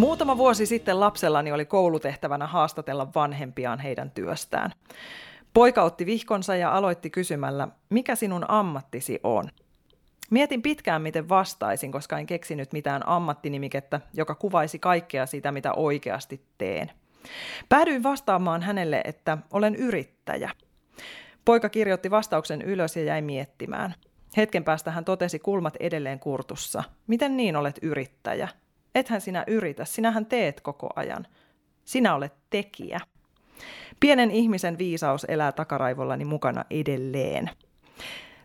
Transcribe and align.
Muutama 0.00 0.38
vuosi 0.38 0.66
sitten 0.66 1.00
lapsellani 1.00 1.52
oli 1.52 1.64
koulutehtävänä 1.64 2.46
haastatella 2.46 3.08
vanhempiaan 3.14 3.78
heidän 3.78 4.10
työstään. 4.10 4.72
Poika 5.54 5.82
otti 5.82 6.06
vihkonsa 6.06 6.56
ja 6.56 6.72
aloitti 6.72 7.10
kysymällä, 7.10 7.68
mikä 7.90 8.14
sinun 8.14 8.44
ammattisi 8.48 9.20
on? 9.22 9.48
Mietin 10.30 10.62
pitkään, 10.62 11.02
miten 11.02 11.28
vastaisin, 11.28 11.92
koska 11.92 12.18
en 12.18 12.26
keksinyt 12.26 12.72
mitään 12.72 13.08
ammattinimikettä, 13.08 14.00
joka 14.14 14.34
kuvaisi 14.34 14.78
kaikkea 14.78 15.26
sitä, 15.26 15.52
mitä 15.52 15.72
oikeasti 15.72 16.44
teen. 16.58 16.90
Päädyin 17.68 18.02
vastaamaan 18.02 18.62
hänelle, 18.62 19.00
että 19.04 19.38
olen 19.52 19.74
yrittäjä. 19.74 20.50
Poika 21.44 21.68
kirjoitti 21.68 22.10
vastauksen 22.10 22.62
ylös 22.62 22.96
ja 22.96 23.04
jäi 23.04 23.22
miettimään. 23.22 23.94
Hetken 24.36 24.64
päästä 24.64 24.90
hän 24.90 25.04
totesi 25.04 25.38
kulmat 25.38 25.76
edelleen 25.80 26.18
kurtussa. 26.20 26.84
Miten 27.06 27.36
niin 27.36 27.56
olet 27.56 27.78
yrittäjä? 27.82 28.48
Ethän 28.94 29.20
sinä 29.20 29.44
yritä, 29.46 29.84
sinähän 29.84 30.26
teet 30.26 30.60
koko 30.60 30.88
ajan. 30.96 31.26
Sinä 31.84 32.14
olet 32.14 32.32
tekijä. 32.50 33.00
Pienen 34.00 34.30
ihmisen 34.30 34.78
viisaus 34.78 35.24
elää 35.28 35.52
takaraivollani 35.52 36.24
mukana 36.24 36.64
edelleen. 36.70 37.50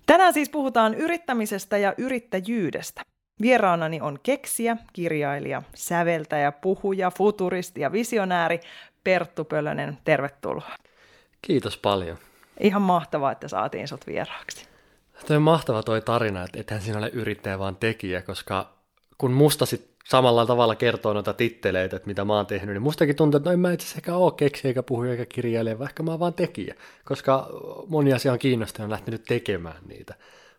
Tänään 0.05 0.33
siis 0.33 0.49
puhutaan 0.49 0.93
yrittämisestä 0.93 1.77
ja 1.77 1.93
yrittäjyydestä. 1.97 3.01
Vieraanani 3.41 4.01
on 4.01 4.19
keksijä, 4.23 4.77
kirjailija, 4.93 5.61
säveltäjä, 5.75 6.51
puhuja, 6.51 7.11
futuristi 7.11 7.81
ja 7.81 7.91
visionääri 7.91 8.59
Perttu 9.03 9.45
Pölönen. 9.45 9.97
Tervetuloa. 10.03 10.71
Kiitos 11.41 11.77
paljon. 11.77 12.17
Ihan 12.59 12.81
mahtavaa, 12.81 13.31
että 13.31 13.47
saatiin 13.47 13.87
sut 13.87 14.07
vieraaksi. 14.07 14.67
Toi 15.27 15.37
on 15.37 15.43
mahtava 15.43 15.83
toi 15.83 16.01
tarina, 16.01 16.43
että 16.43 16.59
ethän 16.59 16.81
sinä 16.81 16.97
ole 16.97 17.09
yrittäjä 17.13 17.59
vaan 17.59 17.75
tekijä, 17.75 18.21
koska 18.21 18.73
kun 19.17 19.31
musta 19.31 19.65
sit 19.65 19.94
samalla 20.05 20.45
tavalla 20.45 20.75
kertoo 20.75 21.13
noita 21.13 21.33
titteleitä, 21.33 21.95
että 21.95 22.07
mitä 22.07 22.25
mä 22.25 22.33
oon 22.33 22.45
tehnyt, 22.45 22.75
niin 22.75 22.81
mustakin 22.81 23.15
tuntuu, 23.15 23.37
että 23.37 23.49
no 23.49 23.53
en 23.53 23.59
mä 23.59 23.71
itse 23.71 23.87
asiassa 23.87 24.15
ole 24.15 24.33
keksiä 24.37 24.69
eikä 24.69 24.83
puhuja 24.83 25.11
eikä 25.11 25.25
kirjailija, 25.25 25.79
vaikka 25.79 26.03
mä 26.03 26.11
oon 26.11 26.19
vaan 26.19 26.33
tekijä, 26.33 26.75
koska 27.05 27.49
moni 27.87 28.13
asia 28.13 28.31
on 28.31 28.39
kiinnostunut 28.39 28.83
ja 28.83 28.85
on 28.85 28.91
lähtenyt 28.91 29.23
tekemään 29.23 29.81
niitä. 29.87 30.13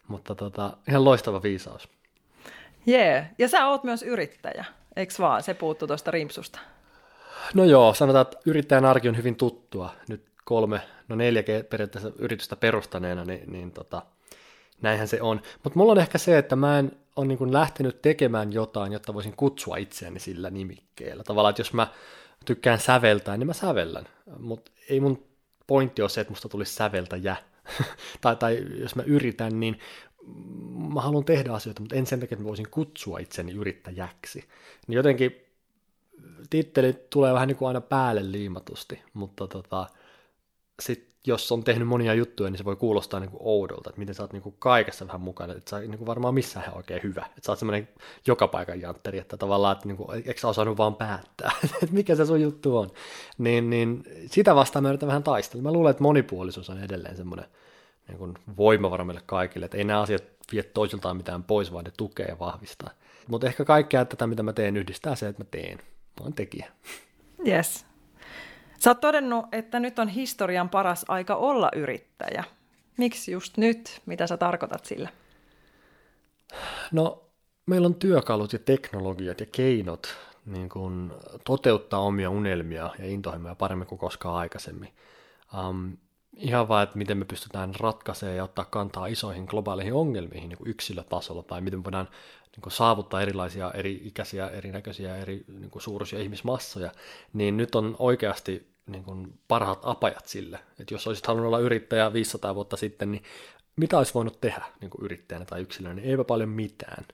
Mutta 0.09 0.35
tota, 0.35 0.77
ihan 0.89 1.05
loistava 1.05 1.43
viisaus. 1.43 1.89
Jee, 2.87 3.13
yeah. 3.13 3.27
ja 3.39 3.49
sä 3.49 3.69
oot 3.69 3.85
myös 3.85 4.03
yrittäjä, 4.03 4.65
eikö 4.97 5.15
vaan? 5.19 5.43
Se 5.43 5.55
puuttuu 5.55 5.89
tuosta 5.89 6.11
rimpsusta. 6.11 6.59
No 7.55 7.65
joo, 7.65 7.95
sanotaan, 7.95 8.23
että 8.23 8.39
yrittäjän 8.47 8.85
arki 8.85 9.09
on 9.09 9.17
hyvin 9.17 9.37
tuttua. 9.37 9.91
Nyt 10.09 10.25
kolme, 10.45 10.81
no 11.09 11.17
neljä 11.17 11.43
periaatteessa 11.71 12.13
yritystä 12.19 12.57
perustaneena, 12.57 13.25
niin, 13.25 13.53
niin 13.53 13.73
tota, 13.73 14.03
näinhän 14.83 15.09
se 15.09 15.23
on. 15.23 15.41
Mutta 15.65 15.79
mulla 15.79 15.93
on 15.93 15.99
ehkä 15.99 16.19
se, 16.19 16.39
että 16.39 16.57
mä 16.57 16.79
en 16.79 16.93
ole 17.17 17.27
niin 17.27 17.53
lähtenyt 17.53 18.03
tekemään 18.03 18.53
jotain, 18.53 18.93
jotta 18.93 19.15
voisin 19.15 19.37
kutsua 19.37 19.77
itseäni 19.77 20.21
sillä 20.21 20.51
nimikkeellä. 20.51 21.25
Tavallaan, 21.25 21.51
että 21.51 21.61
jos 21.61 21.73
mä 21.73 21.89
tykkään 22.45 22.79
säveltää, 22.79 23.37
niin 23.37 23.47
mä 23.47 23.53
sävellän. 23.53 24.09
Mutta 24.39 24.71
ei 24.91 25.01
mun 25.01 25.27
pointti 25.67 26.03
ole 26.03 26.09
se, 26.09 26.21
että 26.21 26.31
musta 26.31 26.49
tulisi 26.49 26.75
säveltäjä. 26.75 27.37
tai, 28.21 28.37
tai 28.37 28.67
jos 28.81 28.97
mä 28.97 29.03
yritän, 29.03 29.61
niin 29.61 29.79
mä 30.95 31.01
haluan 31.01 31.25
tehdä 31.25 31.53
asioita, 31.53 31.81
mutta 31.81 31.97
en 31.97 32.07
sen 32.07 32.21
takia, 32.21 32.35
että 32.35 32.43
mä 32.43 32.49
voisin 32.49 32.71
kutsua 32.71 33.19
itseni 33.19 33.53
yrittäjäksi. 33.53 34.45
Niin 34.87 34.97
jotenkin 34.97 35.47
titteli 36.51 36.93
tulee 37.11 37.33
vähän 37.33 37.49
niin 37.49 37.57
kuin 37.57 37.69
aina 37.69 37.81
päälle 37.81 38.33
liimatusti, 38.33 39.03
mutta 39.13 39.49
tota, 39.49 39.87
sit 40.83 41.17
jos 41.27 41.53
on 41.53 41.65
tehnyt 41.65 41.89
monia 41.89 42.15
juttuja, 42.15 42.51
niin 42.51 42.59
se 42.59 42.65
voi 42.65 42.77
kuulostaa 42.77 43.21
niin 43.21 43.31
kuin 43.31 43.41
oudolta, 43.45 43.91
että 43.91 43.99
miten 43.99 44.15
sä 44.15 44.23
oot 44.23 44.33
niin 44.33 44.43
kuin 44.43 44.55
kaikessa 44.59 45.07
vähän 45.07 45.21
mukana, 45.21 45.53
että 45.53 45.71
sä 45.71 45.79
niin 45.79 45.99
kuin 45.99 46.07
varmaan 46.07 46.35
missään 46.35 46.65
ihan 46.65 46.77
oikein 46.77 47.03
hyvä, 47.03 47.27
että 47.27 47.47
sä 47.47 47.53
oot 47.53 47.59
semmoinen 47.59 47.89
joka 48.27 48.49
paikan 48.49 48.81
jantteri, 48.81 49.19
että 49.19 49.37
tavallaan, 49.37 49.73
että 49.73 49.89
niin 49.89 49.97
kuin, 49.97 50.09
eikö 50.15 50.41
sä 50.41 50.49
osannut 50.49 50.79
vaan 50.79 50.95
päättää, 50.95 51.53
että 51.83 51.95
mikä 51.95 52.15
se 52.15 52.27
sun 52.27 52.41
juttu 52.41 52.77
on, 52.77 52.91
niin, 53.39 53.71
niin 53.71 54.05
sitä 54.27 54.55
vastaan 54.55 54.83
mä 54.83 54.89
yritän 54.89 55.07
vähän 55.07 55.23
taistella. 55.23 55.63
Mä 55.63 55.73
luulen, 55.73 55.91
että 55.91 56.03
monipuolisuus 56.03 56.71
on 56.71 56.83
edelleen 56.83 57.17
semmoinen 57.17 57.47
niin 58.09 58.19
kuin 58.19 58.35
voimavara 58.57 59.05
meille 59.05 59.23
kaikille, 59.27 59.65
että 59.65 59.79
ei 59.79 59.85
nämä 59.85 60.01
asiat 60.01 60.25
vie 60.53 60.63
toisiltaan 60.63 61.17
mitään 61.17 61.45
pois, 61.45 61.73
vaan 61.73 61.85
ne 61.85 61.93
tukee 61.97 62.27
ja 62.27 62.39
vahvistaa. 62.39 62.91
Mutta 63.29 63.47
ehkä 63.47 63.65
kaikkea 63.65 64.05
tätä, 64.05 64.27
mitä 64.27 64.43
mä 64.43 64.53
teen, 64.53 64.77
yhdistää 64.77 65.15
se, 65.15 65.29
että 65.29 65.45
mä 65.45 65.49
teen. 65.51 65.79
Mä 66.21 66.25
oon 66.25 66.33
tekijä. 66.33 66.73
Yes, 67.47 67.87
Sä 68.79 68.91
oot 68.91 69.01
todennut, 69.01 69.47
että 69.53 69.81
nyt 69.81 69.99
on 69.99 70.09
historian 70.09 70.69
paras 70.69 71.05
aika 71.09 71.35
olla 71.35 71.71
yrittäjä. 71.77 72.45
Miksi 72.97 73.33
just 73.33 73.57
nyt? 73.57 74.03
Mitä 74.07 74.27
sä 74.27 74.37
tarkoitat 74.37 74.85
sillä? 74.85 75.09
No, 76.93 77.25
meillä 77.67 77.87
on 77.87 77.95
työkalut 77.95 78.53
ja 78.53 78.59
teknologiat 78.59 79.41
ja 79.41 79.47
keinot 79.53 80.17
niin 80.47 80.69
kun, 80.69 81.15
toteuttaa 81.45 82.01
omia 82.01 82.31
unelmia 82.31 82.91
ja 82.99 83.07
intohimoja 83.07 83.55
paremmin 83.55 83.87
kuin 83.87 83.99
koskaan 83.99 84.35
aikaisemmin. 84.35 84.93
Um, 85.69 85.97
ihan 86.37 86.69
vaan, 86.69 86.83
että 86.83 86.99
miten 86.99 87.19
me 87.19 87.25
pystytään 87.25 87.75
ratkaisemaan 87.81 88.37
ja 88.37 88.45
ottaa 88.45 88.65
kantaa 88.65 89.07
isoihin 89.07 89.45
globaaleihin 89.45 89.95
ongelmiin 89.95 90.49
niin 90.49 90.59
kuin 90.59 90.71
yksilötasolla, 90.71 91.43
tai 91.43 91.61
miten 91.61 91.85
voidaan 91.85 92.09
niin 92.57 92.73
saavuttaa 92.73 93.23
erilaisia 93.23 93.71
eri 93.75 94.01
ikäisiä, 94.05 94.49
erinäköisiä, 94.49 95.17
eri 95.17 95.45
niin 95.49 95.71
kuin 95.71 95.83
suuruisia 95.83 96.19
ihmismassoja, 96.19 96.91
niin 97.33 97.57
nyt 97.57 97.75
on 97.75 97.97
oikeasti 97.99 98.67
niin 98.87 99.05
kuin 99.05 99.39
parhaat 99.49 99.81
apajat 99.83 100.27
sille. 100.27 100.59
Että 100.81 100.95
jos 100.95 101.07
olisit 101.07 101.27
halunnut 101.27 101.47
olla 101.47 101.59
yrittäjä 101.59 102.13
500 102.13 102.55
vuotta 102.55 102.77
sitten, 102.77 103.13
niin 103.13 103.23
mitä 103.77 103.99
olisi 103.99 104.15
voinut 104.15 104.41
tehdä 104.41 104.65
niin 104.81 104.91
kuin 104.91 105.05
yrittäjänä 105.05 105.45
tai 105.45 105.61
yksilönä, 105.61 105.95
niin 105.95 106.11
eipä 106.11 106.25
paljon 106.25 106.49
mitään. 106.49 107.05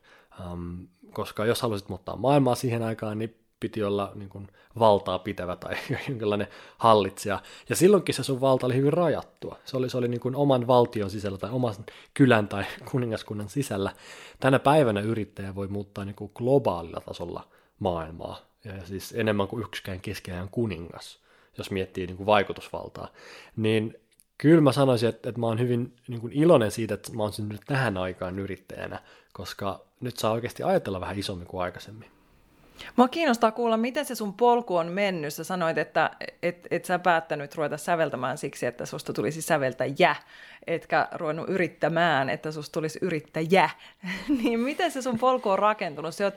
Um, 0.52 0.88
koska 1.12 1.44
jos 1.44 1.62
haluaisit 1.62 1.88
muuttaa 1.88 2.16
maailmaa 2.16 2.54
siihen 2.54 2.82
aikaan, 2.82 3.18
niin 3.18 3.41
piti 3.62 3.82
olla 3.82 4.12
niin 4.14 4.28
kuin, 4.28 4.48
valtaa 4.78 5.18
pitävä 5.18 5.56
tai 5.56 5.76
jonkinlainen 6.08 6.46
hallitsija. 6.78 7.42
Ja 7.68 7.76
silloinkin 7.76 8.14
se 8.14 8.22
sun 8.22 8.40
valta 8.40 8.66
oli 8.66 8.76
hyvin 8.76 8.92
rajattua. 8.92 9.58
Se 9.64 9.76
oli, 9.76 9.90
se 9.90 9.96
oli 9.98 10.08
niin 10.08 10.20
kuin 10.20 10.36
oman 10.36 10.66
valtion 10.66 11.10
sisällä 11.10 11.38
tai 11.38 11.50
oman 11.50 11.74
kylän 12.14 12.48
tai 12.48 12.64
kuningaskunnan 12.90 13.48
sisällä. 13.48 13.92
Tänä 14.40 14.58
päivänä 14.58 15.00
yrittäjä 15.00 15.54
voi 15.54 15.68
muuttaa 15.68 16.04
niin 16.04 16.14
kuin 16.14 16.30
globaalilla 16.34 17.00
tasolla 17.06 17.48
maailmaa. 17.78 18.40
Ja 18.64 18.86
siis 18.86 19.14
enemmän 19.16 19.48
kuin 19.48 19.62
yksikään 19.62 20.00
keskeinen 20.00 20.48
kuningas, 20.48 21.18
jos 21.58 21.70
miettii 21.70 22.06
niin 22.06 22.16
kuin 22.16 22.26
vaikutusvaltaa. 22.26 23.08
Niin 23.56 23.96
kyllä 24.38 24.60
mä 24.60 24.72
sanoisin, 24.72 25.08
että, 25.08 25.28
että 25.28 25.40
mä 25.40 25.46
oon 25.46 25.58
hyvin 25.58 25.96
niin 26.08 26.20
kuin 26.20 26.32
iloinen 26.32 26.70
siitä, 26.70 26.94
että 26.94 27.12
mä 27.12 27.22
oon 27.22 27.32
syntynyt 27.32 27.62
tähän 27.66 27.96
aikaan 27.96 28.38
yrittäjänä, 28.38 29.00
koska 29.32 29.80
nyt 30.00 30.16
saa 30.16 30.32
oikeasti 30.32 30.62
ajatella 30.62 31.00
vähän 31.00 31.18
isommin 31.18 31.46
kuin 31.46 31.62
aikaisemmin. 31.62 32.21
Mua 32.96 33.08
kiinnostaa 33.08 33.52
kuulla, 33.52 33.76
miten 33.76 34.04
se 34.04 34.14
sun 34.14 34.34
polku 34.34 34.76
on 34.76 34.86
mennyt. 34.86 35.34
Sä 35.34 35.44
sanoit, 35.44 35.78
että 35.78 36.10
et, 36.42 36.66
et 36.70 36.84
sä 36.84 36.98
päättänyt 36.98 37.54
ruveta 37.54 37.76
säveltämään 37.76 38.38
siksi, 38.38 38.66
että 38.66 38.86
susta 38.86 39.12
tulisi 39.12 39.42
säveltäjä, 39.42 40.16
etkä 40.66 41.08
ruvennut 41.12 41.48
yrittämään, 41.48 42.30
että 42.30 42.52
susta 42.52 42.72
tulisi 42.72 42.98
yrittäjä. 43.02 43.70
niin 44.42 44.60
miten 44.60 44.90
se 44.90 45.02
sun 45.02 45.18
polku 45.18 45.48
on 45.50 45.58
rakentunut? 45.58 46.14
Sä 46.14 46.24
oot 46.24 46.34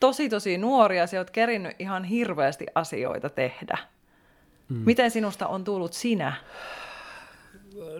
tosi 0.00 0.28
tosi 0.28 0.58
nuoria, 0.58 1.06
sä 1.06 1.18
oot 1.18 1.30
kerinnyt 1.30 1.76
ihan 1.78 2.04
hirveästi 2.04 2.66
asioita 2.74 3.30
tehdä. 3.30 3.78
Mm. 4.68 4.76
Miten 4.76 5.10
sinusta 5.10 5.46
on 5.46 5.64
tullut 5.64 5.92
sinä? 5.92 6.32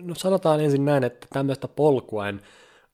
No 0.01 0.15
sanotaan 0.15 0.61
ensin 0.61 0.85
näin, 0.85 1.03
että 1.03 1.27
tämmöistä 1.33 1.67
polkua 1.67 2.27
en 2.27 2.41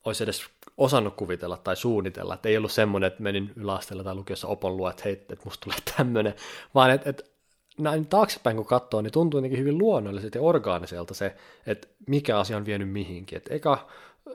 olisi 0.05 0.23
edes 0.23 0.45
osannut 0.77 1.15
kuvitella 1.15 1.57
tai 1.57 1.75
suunnitella, 1.75 2.33
että 2.33 2.49
ei 2.49 2.57
ollut 2.57 2.71
semmoinen, 2.71 3.07
että 3.07 3.23
menin 3.23 3.51
yläasteella 3.55 4.03
tai 4.03 4.15
lukiossa 4.15 4.47
opon 4.47 4.77
luo, 4.77 4.89
että 4.89 5.01
hei, 5.05 5.13
että 5.13 5.35
musta 5.45 5.63
tulee 5.63 5.77
tämmöinen, 5.97 6.33
vaan 6.75 6.91
että, 6.91 7.09
että 7.09 7.23
näin 7.77 8.07
taaksepäin 8.07 8.57
kun 8.57 8.65
katsoo, 8.65 9.01
niin 9.01 9.11
tuntuu 9.11 9.37
jotenkin 9.37 9.59
hyvin 9.59 9.77
luonnolliselta 9.77 10.37
ja 10.37 10.41
orgaaniselta 10.41 11.13
se, 11.13 11.35
että 11.67 11.87
mikä 12.07 12.39
asia 12.39 12.57
on 12.57 12.65
vienyt 12.65 12.89
mihinkin. 12.89 13.37
Että 13.37 13.53
eka 13.53 13.87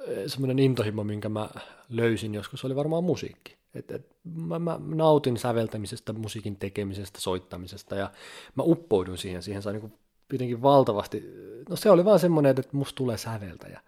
eh, 0.06 0.22
semmoinen 0.26 0.58
intohimo, 0.58 1.04
minkä 1.04 1.28
mä 1.28 1.48
löysin 1.88 2.34
joskus, 2.34 2.64
oli 2.64 2.76
varmaan 2.76 3.04
musiikki. 3.04 3.58
Et, 3.74 3.90
et, 3.90 4.06
mä, 4.34 4.58
mä 4.58 4.80
nautin 4.94 5.36
säveltämisestä, 5.36 6.12
musiikin 6.12 6.56
tekemisestä, 6.56 7.20
soittamisesta 7.20 7.96
ja 7.96 8.10
mä 8.54 8.62
uppoudun 8.62 9.18
siihen. 9.18 9.42
Siihen 9.42 9.62
sai 9.62 9.72
niin 9.72 9.92
jotenkin 10.32 10.62
valtavasti, 10.62 11.24
no 11.68 11.76
se 11.76 11.90
oli 11.90 12.04
vaan 12.04 12.18
semmoinen, 12.18 12.50
että 12.50 12.62
musta 12.72 12.96
tulee 12.96 13.16
säveltäjä. 13.16 13.80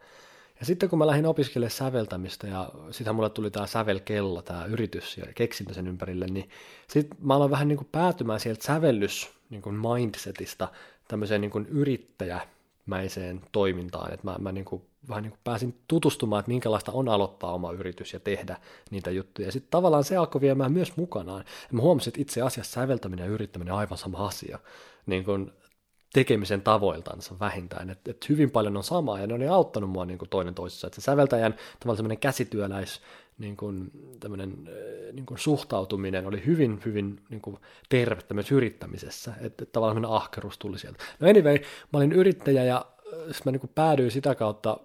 Ja 0.61 0.67
sitten 0.67 0.89
kun 0.89 0.99
mä 0.99 1.07
lähdin 1.07 1.27
opiskelemaan 1.27 1.71
säveltämistä 1.71 2.47
ja 2.47 2.71
sitten 2.91 3.15
mulle 3.15 3.31
tuli 3.31 3.51
tämä 3.51 3.67
sävelkello, 3.67 4.43
tämä 4.43 4.65
yritys 4.65 5.19
ja 5.19 5.27
keksintö 5.35 5.75
sen 5.75 5.89
ympärille, 5.89 6.27
niin 6.27 6.51
sitten 6.89 7.19
mä 7.23 7.35
aloin 7.35 7.51
vähän 7.51 7.69
niin 7.69 7.79
kuin 7.79 7.89
päätymään 7.93 8.41
sieltä 8.41 8.65
sävellys 8.65 9.31
niin 9.51 9.62
kuin 9.62 9.75
mindsetista 9.75 10.69
tämmöiseen 11.09 11.41
niin 11.41 11.51
kuin 11.51 11.67
yrittäjämäiseen 11.67 13.41
toimintaan, 13.53 14.12
että 14.12 14.27
mä, 14.27 14.37
mä 14.39 14.53
niin 14.53 14.65
kuin, 14.65 14.83
vähän 15.09 15.23
niin 15.23 15.31
kuin 15.31 15.41
pääsin 15.45 15.79
tutustumaan, 15.89 16.41
että 16.41 16.51
minkälaista 16.51 16.93
on 16.93 17.09
aloittaa 17.09 17.53
oma 17.53 17.73
yritys 17.73 18.13
ja 18.13 18.21
tehdä 18.21 18.56
niitä 18.91 19.11
juttuja. 19.11 19.49
Ja 19.49 19.53
sitten 19.53 19.71
tavallaan 19.71 20.05
se 20.05 20.17
alkoi 20.17 20.41
viemään 20.41 20.73
myös 20.73 20.97
mukanaan. 20.97 21.45
Ja 21.49 21.69
mä 21.73 21.83
huomasin, 21.83 22.11
että 22.11 22.21
itse 22.21 22.43
asiassa 22.43 22.73
säveltäminen 22.73 23.25
ja 23.25 23.31
yrittäminen 23.31 23.75
on 23.75 23.81
aivan 23.81 23.99
sama 23.99 24.27
asia. 24.27 24.59
Niin 25.06 25.25
kuin 25.25 25.53
tekemisen 26.12 26.62
tavoiltansa 26.62 27.35
vähintään. 27.41 27.91
Et, 27.91 28.09
et 28.09 28.29
hyvin 28.29 28.51
paljon 28.51 28.77
on 28.77 28.85
samaa 28.85 29.19
ja 29.19 29.27
ne 29.27 29.35
on 29.35 29.55
auttanut 29.55 29.91
mua 29.91 30.05
niin 30.05 30.19
kuin 30.19 30.29
toinen 30.29 30.55
toisessa. 30.55 30.87
Et 30.87 30.95
se 30.95 31.01
säveltäjän 31.01 31.55
tavallaan 31.81 32.19
käsityöläis 32.19 33.01
niin 33.39 33.57
kuin, 33.57 33.91
tämmöinen, 34.21 34.69
niin 35.12 35.27
kuin 35.27 35.39
suhtautuminen 35.39 36.27
oli 36.27 36.43
hyvin, 36.47 36.81
hyvin 36.85 37.21
niin 37.31 37.41
kuin 37.41 37.57
tervettä 37.89 38.35
myös 38.35 38.53
yrittämisessä. 38.53 39.35
Että 39.41 39.62
et 39.62 39.73
tavallaan 39.73 40.05
ahkeruus 40.05 40.59
tuli 40.59 40.79
sieltä. 40.79 41.05
No 41.21 41.29
anyway, 41.29 41.59
mä 41.93 41.97
olin 41.99 42.13
yrittäjä 42.13 42.65
ja 42.65 42.87
mä 43.45 43.53
niin 43.53 43.61
kuin 43.61 43.73
päädyin 43.75 44.11
sitä 44.11 44.35
kautta 44.35 44.77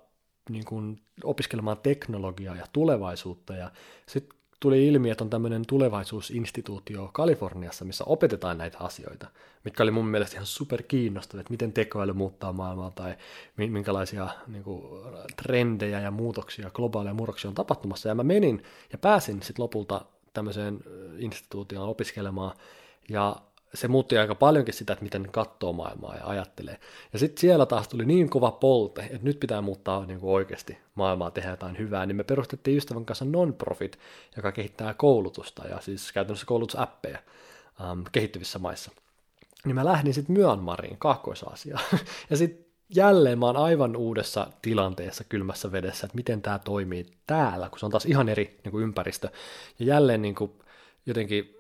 niin 0.50 0.66
kuin 0.66 1.01
opiskelemaan 1.24 1.78
teknologiaa 1.78 2.56
ja 2.56 2.66
tulevaisuutta 2.74 3.56
ja 3.56 3.71
sitten 4.07 4.34
tuli 4.60 4.88
ilmi, 4.88 5.10
että 5.10 5.24
on 5.24 5.30
tämmöinen 5.30 5.66
tulevaisuusinstituutio 5.68 7.10
Kaliforniassa, 7.13 7.86
missä 7.86 8.04
opetetaan 8.07 8.57
näitä 8.57 8.78
asioita, 8.80 9.28
mitkä 9.63 9.84
oli 9.84 9.92
mun 9.92 10.07
mielestä 10.07 10.36
ihan 10.36 10.46
super 10.46 10.84
kiinnostavia, 10.84 11.42
että 11.42 11.54
miten 11.54 11.74
tekoäly 11.74 12.13
muuttaa 12.13 12.54
maailmaa 12.54 12.92
tai 12.92 13.16
minkälaisia 13.57 14.30
niin 14.48 14.63
kuin, 14.63 15.04
trendejä 15.44 16.00
ja 16.00 16.12
muutoksia, 16.12 16.69
globaaleja 16.69 17.13
murroksia 17.13 17.50
on 17.50 17.56
tapahtumassa. 17.56 18.10
Ja 18.10 18.16
mä 18.16 18.24
menin 18.24 18.63
ja 18.92 18.98
pääsin 18.98 19.44
sitten 19.44 19.63
lopulta 19.63 20.06
tämmöiseen 20.34 20.80
instituutioon 21.18 21.90
opiskelemaan 21.90 22.57
ja 23.10 23.36
se 23.75 23.88
muutti 23.88 24.18
aika 24.18 24.36
paljonkin 24.36 24.74
sitä, 24.74 24.94
että 24.94 25.04
miten 25.04 25.24
ne 25.24 25.30
katsoo 25.31 25.74
maailmaa 25.74 26.16
ja 26.16 26.27
ajattelee. 26.27 26.80
Ja 27.13 27.19
sitten 27.19 27.42
siellä 27.42 27.66
taas 27.66 27.88
tuli 27.88 28.06
niin 28.06 28.30
kova 28.30 28.51
polte, 28.51 29.01
että 29.01 29.24
nyt 29.24 29.39
pitää 29.39 29.62
muuttaa 29.62 30.06
niin 30.06 30.19
kuin 30.19 30.33
oikeasti 30.33 30.77
maailmaa, 30.95 31.31
tehdä 31.31 31.50
jotain 31.50 31.77
hyvää, 31.77 32.06
niin 32.06 32.16
me 32.16 32.24
perustettiin 32.24 32.77
ystävän 32.77 33.06
kanssa 33.06 33.25
non-profit, 33.25 34.00
joka 34.36 34.51
kehittää 34.51 34.94
koulutusta 34.94 35.68
ja 35.68 35.81
siis 35.81 36.12
käytännössä 36.12 36.45
koulutusappeja 36.45 37.19
ähm, 37.81 38.01
kehittyvissä 38.12 38.60
maissa. 38.60 38.92
Niin 39.66 39.75
mä 39.75 39.86
lähdin 39.86 40.13
sitten 40.13 40.38
Myanmariin, 40.38 40.98
Kaakkois-Aasiaan. 40.98 41.83
ja 42.30 42.38
sitten 42.38 42.66
jälleen 42.89 43.39
mä 43.39 43.45
oon 43.45 43.57
aivan 43.57 43.95
uudessa 43.95 44.48
tilanteessa 44.62 45.24
kylmässä 45.24 45.71
vedessä, 45.71 46.06
että 46.06 46.16
miten 46.16 46.42
tämä 46.42 46.60
toimii 46.60 47.06
täällä, 47.28 47.69
kun 47.69 47.80
se 47.80 47.86
on 47.86 47.92
taas 47.92 48.06
ihan 48.06 48.30
eri 48.30 48.60
niin 48.63 48.71
kuin 48.71 48.83
ympäristö. 48.83 49.30
Ja 49.80 49.86
jälleen 49.86 50.21
niin 50.21 50.36
kuin, 50.36 50.51
jotenkin 51.06 51.55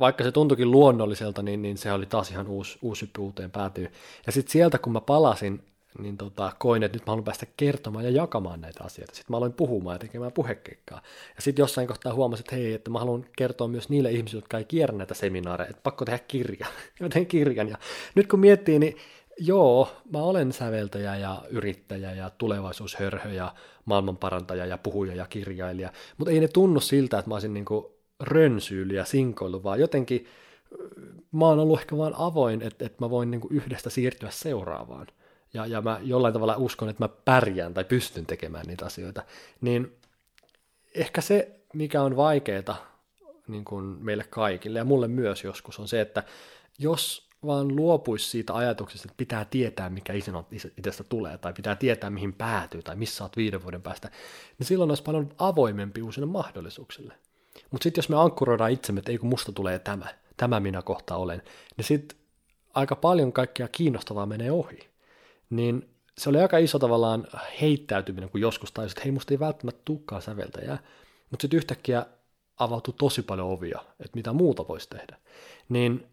vaikka 0.00 0.24
se 0.24 0.32
tuntuikin 0.32 0.70
luonnolliselta, 0.70 1.42
niin, 1.42 1.62
niin 1.62 1.78
se 1.78 1.92
oli 1.92 2.06
taas 2.06 2.30
ihan 2.30 2.48
uusi, 2.48 2.78
uusi 2.82 3.02
hyppy 3.02 3.20
uuteen 3.20 3.50
päätyy. 3.50 3.88
Ja 4.26 4.32
sitten 4.32 4.52
sieltä, 4.52 4.78
kun 4.78 4.92
mä 4.92 5.00
palasin, 5.00 5.62
niin 5.98 6.16
tota, 6.16 6.52
koin, 6.58 6.82
että 6.82 6.96
nyt 6.96 7.06
mä 7.06 7.10
haluan 7.10 7.24
päästä 7.24 7.46
kertomaan 7.56 8.04
ja 8.04 8.10
jakamaan 8.10 8.60
näitä 8.60 8.84
asioita. 8.84 9.14
Sitten 9.14 9.32
mä 9.32 9.36
aloin 9.36 9.52
puhumaan 9.52 9.94
ja 9.94 9.98
tekemään 9.98 10.32
puhekeikkaa. 10.32 11.02
Ja 11.36 11.42
sitten 11.42 11.62
jossain 11.62 11.88
kohtaa 11.88 12.14
huomasin, 12.14 12.42
että 12.42 12.56
hei, 12.56 12.74
että 12.74 12.90
mä 12.90 12.98
haluan 12.98 13.26
kertoa 13.36 13.68
myös 13.68 13.88
niille 13.88 14.10
ihmisille, 14.10 14.42
jotka 14.42 14.58
ei 14.58 14.64
kierrä 14.64 14.98
näitä 14.98 15.14
seminaareja, 15.14 15.70
että 15.70 15.82
pakko 15.82 16.04
tehdä 16.04 16.18
kirja. 16.18 16.66
ja 17.00 17.02
mä 17.04 17.08
tein 17.08 17.26
kirjan. 17.26 17.68
Ja 17.68 17.78
nyt 18.14 18.26
kun 18.26 18.40
miettii, 18.40 18.78
niin 18.78 18.96
joo, 19.38 19.88
mä 20.12 20.22
olen 20.22 20.52
säveltäjä 20.52 21.16
ja 21.16 21.42
yrittäjä 21.50 22.12
ja 22.12 22.30
tulevaisuushörhö 22.30 23.32
ja 23.32 23.54
maailmanparantaja 23.84 24.66
ja 24.66 24.78
puhuja 24.78 25.14
ja 25.14 25.26
kirjailija, 25.26 25.92
mutta 26.18 26.30
ei 26.30 26.40
ne 26.40 26.48
tunnu 26.48 26.80
siltä, 26.80 27.18
että 27.18 27.28
mä 27.28 27.34
olisin 27.34 27.54
niinku 27.54 27.95
rönsyily 28.20 28.94
ja 28.94 29.04
sinkoilu, 29.04 29.62
vaan 29.62 29.80
jotenkin 29.80 30.26
mä 31.32 31.44
oon 31.44 31.58
ollut 31.58 31.80
ehkä 31.80 31.96
vaan 31.96 32.14
avoin, 32.16 32.62
että, 32.62 32.86
että 32.86 33.04
mä 33.04 33.10
voin 33.10 33.30
niin 33.30 33.40
yhdestä 33.50 33.90
siirtyä 33.90 34.30
seuraavaan. 34.30 35.06
Ja, 35.54 35.66
ja 35.66 35.82
mä 35.82 36.00
jollain 36.02 36.34
tavalla 36.34 36.56
uskon, 36.56 36.88
että 36.88 37.04
mä 37.04 37.08
pärjään 37.08 37.74
tai 37.74 37.84
pystyn 37.84 38.26
tekemään 38.26 38.66
niitä 38.66 38.86
asioita. 38.86 39.22
Niin 39.60 39.96
ehkä 40.94 41.20
se, 41.20 41.60
mikä 41.74 42.02
on 42.02 42.16
vaikeaa 42.16 42.96
niin 43.48 43.64
kuin 43.64 43.84
meille 43.84 44.24
kaikille 44.30 44.78
ja 44.78 44.84
mulle 44.84 45.08
myös 45.08 45.44
joskus, 45.44 45.78
on 45.78 45.88
se, 45.88 46.00
että 46.00 46.22
jos 46.78 47.28
vaan 47.46 47.76
luopuisi 47.76 48.30
siitä 48.30 48.54
ajatuksesta, 48.54 49.06
että 49.06 49.16
pitää 49.16 49.44
tietää, 49.44 49.90
mikä 49.90 50.12
itsestä 50.76 51.04
tulee, 51.04 51.38
tai 51.38 51.52
pitää 51.52 51.76
tietää, 51.76 52.10
mihin 52.10 52.32
päätyy, 52.32 52.82
tai 52.82 52.96
missä 52.96 53.24
olet 53.24 53.36
viiden 53.36 53.62
vuoden 53.62 53.82
päästä, 53.82 54.10
niin 54.58 54.66
silloin 54.66 54.90
olisi 54.90 55.02
paljon 55.02 55.34
avoimempi 55.38 56.02
uusille 56.02 56.26
mahdollisuuksille. 56.26 57.14
Mutta 57.76 57.84
sitten 57.84 57.98
jos 57.98 58.08
me 58.08 58.16
ankkuroidaan 58.16 58.70
itsemme, 58.70 58.98
että 58.98 59.12
ei 59.12 59.18
kun 59.18 59.28
musta 59.28 59.52
tulee 59.52 59.78
tämä, 59.78 60.06
tämä 60.36 60.60
minä 60.60 60.82
kohta 60.82 61.16
olen, 61.16 61.42
niin 61.76 61.84
sitten 61.84 62.18
aika 62.74 62.96
paljon 62.96 63.32
kaikkea 63.32 63.68
kiinnostavaa 63.68 64.26
menee 64.26 64.50
ohi. 64.50 64.88
Niin 65.50 65.90
se 66.18 66.28
oli 66.28 66.40
aika 66.40 66.58
iso 66.58 66.78
tavallaan 66.78 67.26
heittäytyminen, 67.60 68.30
kun 68.30 68.40
joskus 68.40 68.72
taisi, 68.72 68.92
että 68.92 69.02
hei, 69.02 69.12
musta 69.12 69.34
ei 69.34 69.38
välttämättä 69.38 69.82
tukkaa 69.84 70.20
säveltäjää, 70.20 70.78
mutta 71.30 71.42
sitten 71.42 71.56
yhtäkkiä 71.56 72.06
avautui 72.56 72.94
tosi 72.98 73.22
paljon 73.22 73.48
ovia, 73.48 73.80
että 74.00 74.16
mitä 74.16 74.32
muuta 74.32 74.68
voisi 74.68 74.88
tehdä. 74.88 75.16
Niin 75.68 76.06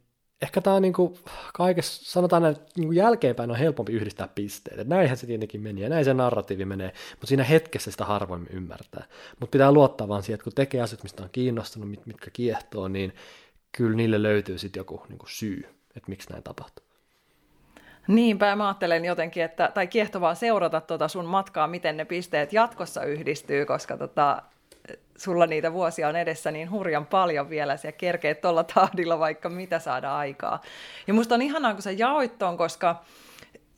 ehkä 0.44 0.62
tämä 0.62 0.76
on 0.76 0.82
niin 0.82 0.94
kuin 0.94 1.18
kaikessa, 1.54 2.12
sanotaan 2.12 2.46
että 2.46 2.64
niin 2.78 2.88
kuin 2.88 2.96
jälkeenpäin 2.96 3.52
on 3.52 3.58
helpompi 3.58 3.94
yhdistää 3.94 4.28
pisteet. 4.28 4.80
Että 4.80 4.96
näinhän 4.96 5.18
se 5.18 5.28
tietenkin 5.28 5.62
meni 5.62 5.82
ja 5.82 5.90
näin 5.90 6.06
se 6.06 6.14
narratiivi 6.14 6.66
menee, 6.66 6.94
mutta 7.12 7.28
siinä 7.28 7.44
hetkessä 7.44 7.92
sitä 7.92 8.06
harvoin 8.06 8.48
ymmärtää. 8.50 9.06
Mutta 9.40 9.52
pitää 9.52 9.72
luottaa 9.72 10.08
vaan 10.08 10.24
siihen, 10.24 10.36
että 10.36 10.44
kun 10.44 10.54
tekee 10.54 10.82
asioita, 10.82 11.04
mistä 11.04 11.24
on 11.24 11.30
kiinnostunut, 11.32 11.90
mit, 11.90 12.06
mitkä 12.06 12.30
kiehtoo, 12.34 12.88
niin 12.88 13.14
kyllä 13.72 13.98
niille 13.98 14.24
löytyy 14.24 14.58
sitten 14.58 14.80
joku 14.80 15.06
niin 15.10 15.20
kuin 15.20 15.30
syy, 15.30 15.66
että 15.96 16.10
miksi 16.10 16.30
näin 16.30 16.44
tapahtuu. 16.44 16.86
Niinpä 18.08 18.56
mä 18.56 18.68
ajattelen 18.68 19.06
jotenkin, 19.06 19.44
että, 19.44 19.72
tai 19.74 19.88
kiehtovaa 19.88 20.36
seurata 20.36 20.82
tuota 20.82 21.08
sun 21.08 21.26
matkaa, 21.26 21.68
miten 21.68 21.98
ne 21.98 22.06
pisteet 22.06 22.54
jatkossa 22.54 23.04
yhdistyy, 23.04 23.66
koska 23.66 23.98
tota, 23.98 24.42
sulla 25.18 25.46
niitä 25.46 25.74
vuosia 25.74 26.08
on 26.08 26.16
edessä 26.16 26.52
niin 26.52 26.72
hurjan 26.72 27.06
paljon 27.06 27.50
vielä, 27.50 27.78
ja 27.84 27.92
kerkeet 27.92 28.42
tuolla 28.42 28.64
tahdilla 28.64 29.20
vaikka 29.20 29.50
mitä 29.50 29.80
saada 29.80 30.18
aikaa. 30.18 30.62
Ja 31.08 31.14
musta 31.14 31.36
on 31.36 31.42
ihanaa, 31.42 31.74
kun 31.74 31.82
sä 31.82 31.92
jaoit 31.92 32.38
ton, 32.38 32.58
koska 32.58 33.04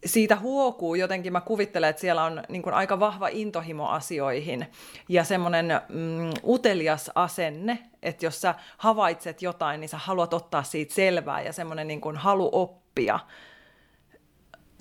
siitä 0.06 0.36
huokuu 0.36 0.96
jotenkin, 0.96 1.34
mä 1.34 1.42
kuvittelen, 1.42 1.90
että 1.90 2.00
siellä 2.00 2.24
on 2.24 2.44
niin 2.50 2.62
kuin 2.62 2.74
aika 2.74 3.00
vahva 3.00 3.28
intohimo 3.28 3.88
asioihin 3.88 4.66
ja 5.10 5.24
semmoinen 5.24 5.82
mm, 5.90 6.34
utelias 6.48 7.12
asenne, 7.16 7.80
että 8.04 8.26
jos 8.26 8.42
sä 8.42 8.56
havaitset 8.78 9.42
jotain, 9.42 9.80
niin 9.80 9.90
sä 9.90 9.98
haluat 9.98 10.34
ottaa 10.34 10.64
siitä 10.64 10.94
selvää 10.94 11.42
ja 11.42 11.54
semmoinen 11.54 11.88
niin 11.88 12.02
kuin 12.02 12.18
halu 12.18 12.50
oppia. 12.52 13.20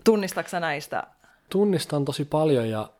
Tunnistatko 0.04 0.58
näistä? 0.58 1.06
Tunnistan 1.50 2.04
tosi 2.04 2.24
paljon 2.24 2.68
ja 2.68 2.90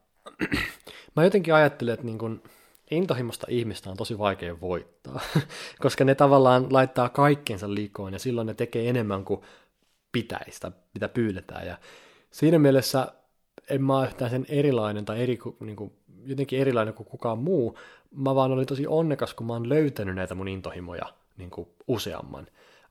mä 1.16 1.24
jotenkin 1.24 1.54
ajattelen, 1.54 1.94
että 1.94 2.06
niin 2.06 2.18
kuin 2.18 2.42
intohimosta 2.90 3.46
ihmistä 3.50 3.90
on 3.90 3.96
tosi 3.96 4.18
vaikea 4.18 4.60
voittaa, 4.60 5.20
koska 5.82 6.04
ne 6.04 6.14
tavallaan 6.14 6.66
laittaa 6.70 7.08
kaikkeensa 7.08 7.74
liikoon 7.74 8.12
ja 8.12 8.18
silloin 8.18 8.46
ne 8.46 8.54
tekee 8.54 8.88
enemmän 8.88 9.24
kuin 9.24 9.40
pitäisi 10.12 10.60
tai 10.60 10.70
mitä 10.94 11.08
pyydetään. 11.08 11.66
Ja 11.66 11.78
siinä 12.30 12.58
mielessä 12.58 13.08
en 13.70 13.84
mä 13.84 13.98
ole 13.98 14.06
yhtään 14.06 14.30
sen 14.30 14.46
erilainen 14.48 15.04
tai 15.04 15.22
eri, 15.22 15.38
niin 15.60 15.76
kuin, 15.76 15.92
jotenkin 16.24 16.60
erilainen 16.60 16.94
kuin 16.94 17.06
kukaan 17.06 17.38
muu. 17.38 17.78
Mä 18.10 18.34
vaan 18.34 18.52
olin 18.52 18.66
tosi 18.66 18.86
onnekas, 18.86 19.34
kun 19.34 19.46
mä 19.46 19.52
oon 19.52 19.68
löytänyt 19.68 20.14
näitä 20.14 20.34
mun 20.34 20.48
intohimoja 20.48 21.06
niin 21.36 21.50
kuin 21.50 21.68
useamman. 21.88 22.46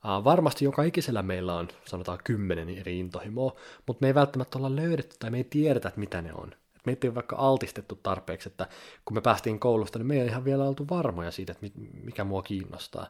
Uh, 0.05 0.23
varmasti 0.23 0.65
joka 0.65 0.83
ikisellä 0.83 1.21
meillä 1.21 1.55
on, 1.55 1.67
sanotaan, 1.85 2.19
kymmenen 2.23 2.69
eri 2.69 2.99
intohimoa, 2.99 3.55
mutta 3.87 4.01
me 4.01 4.07
ei 4.07 4.15
välttämättä 4.15 4.57
olla 4.57 4.75
löydetty 4.75 5.15
tai 5.19 5.31
me 5.31 5.37
ei 5.37 5.43
tiedetä, 5.43 5.87
että 5.87 5.99
mitä 5.99 6.21
ne 6.21 6.33
on 6.33 6.51
meitä 6.85 7.07
ei 7.07 7.15
vaikka 7.15 7.35
altistettu 7.35 7.99
tarpeeksi, 8.03 8.49
että 8.49 8.67
kun 9.05 9.17
me 9.17 9.21
päästiin 9.21 9.59
koulusta, 9.59 9.99
niin 9.99 10.07
me 10.07 10.21
ei 10.21 10.27
ihan 10.27 10.45
vielä 10.45 10.63
oltu 10.63 10.87
varmoja 10.89 11.31
siitä, 11.31 11.51
että 11.51 11.67
mikä 12.03 12.23
mua 12.23 12.41
kiinnostaa. 12.41 13.07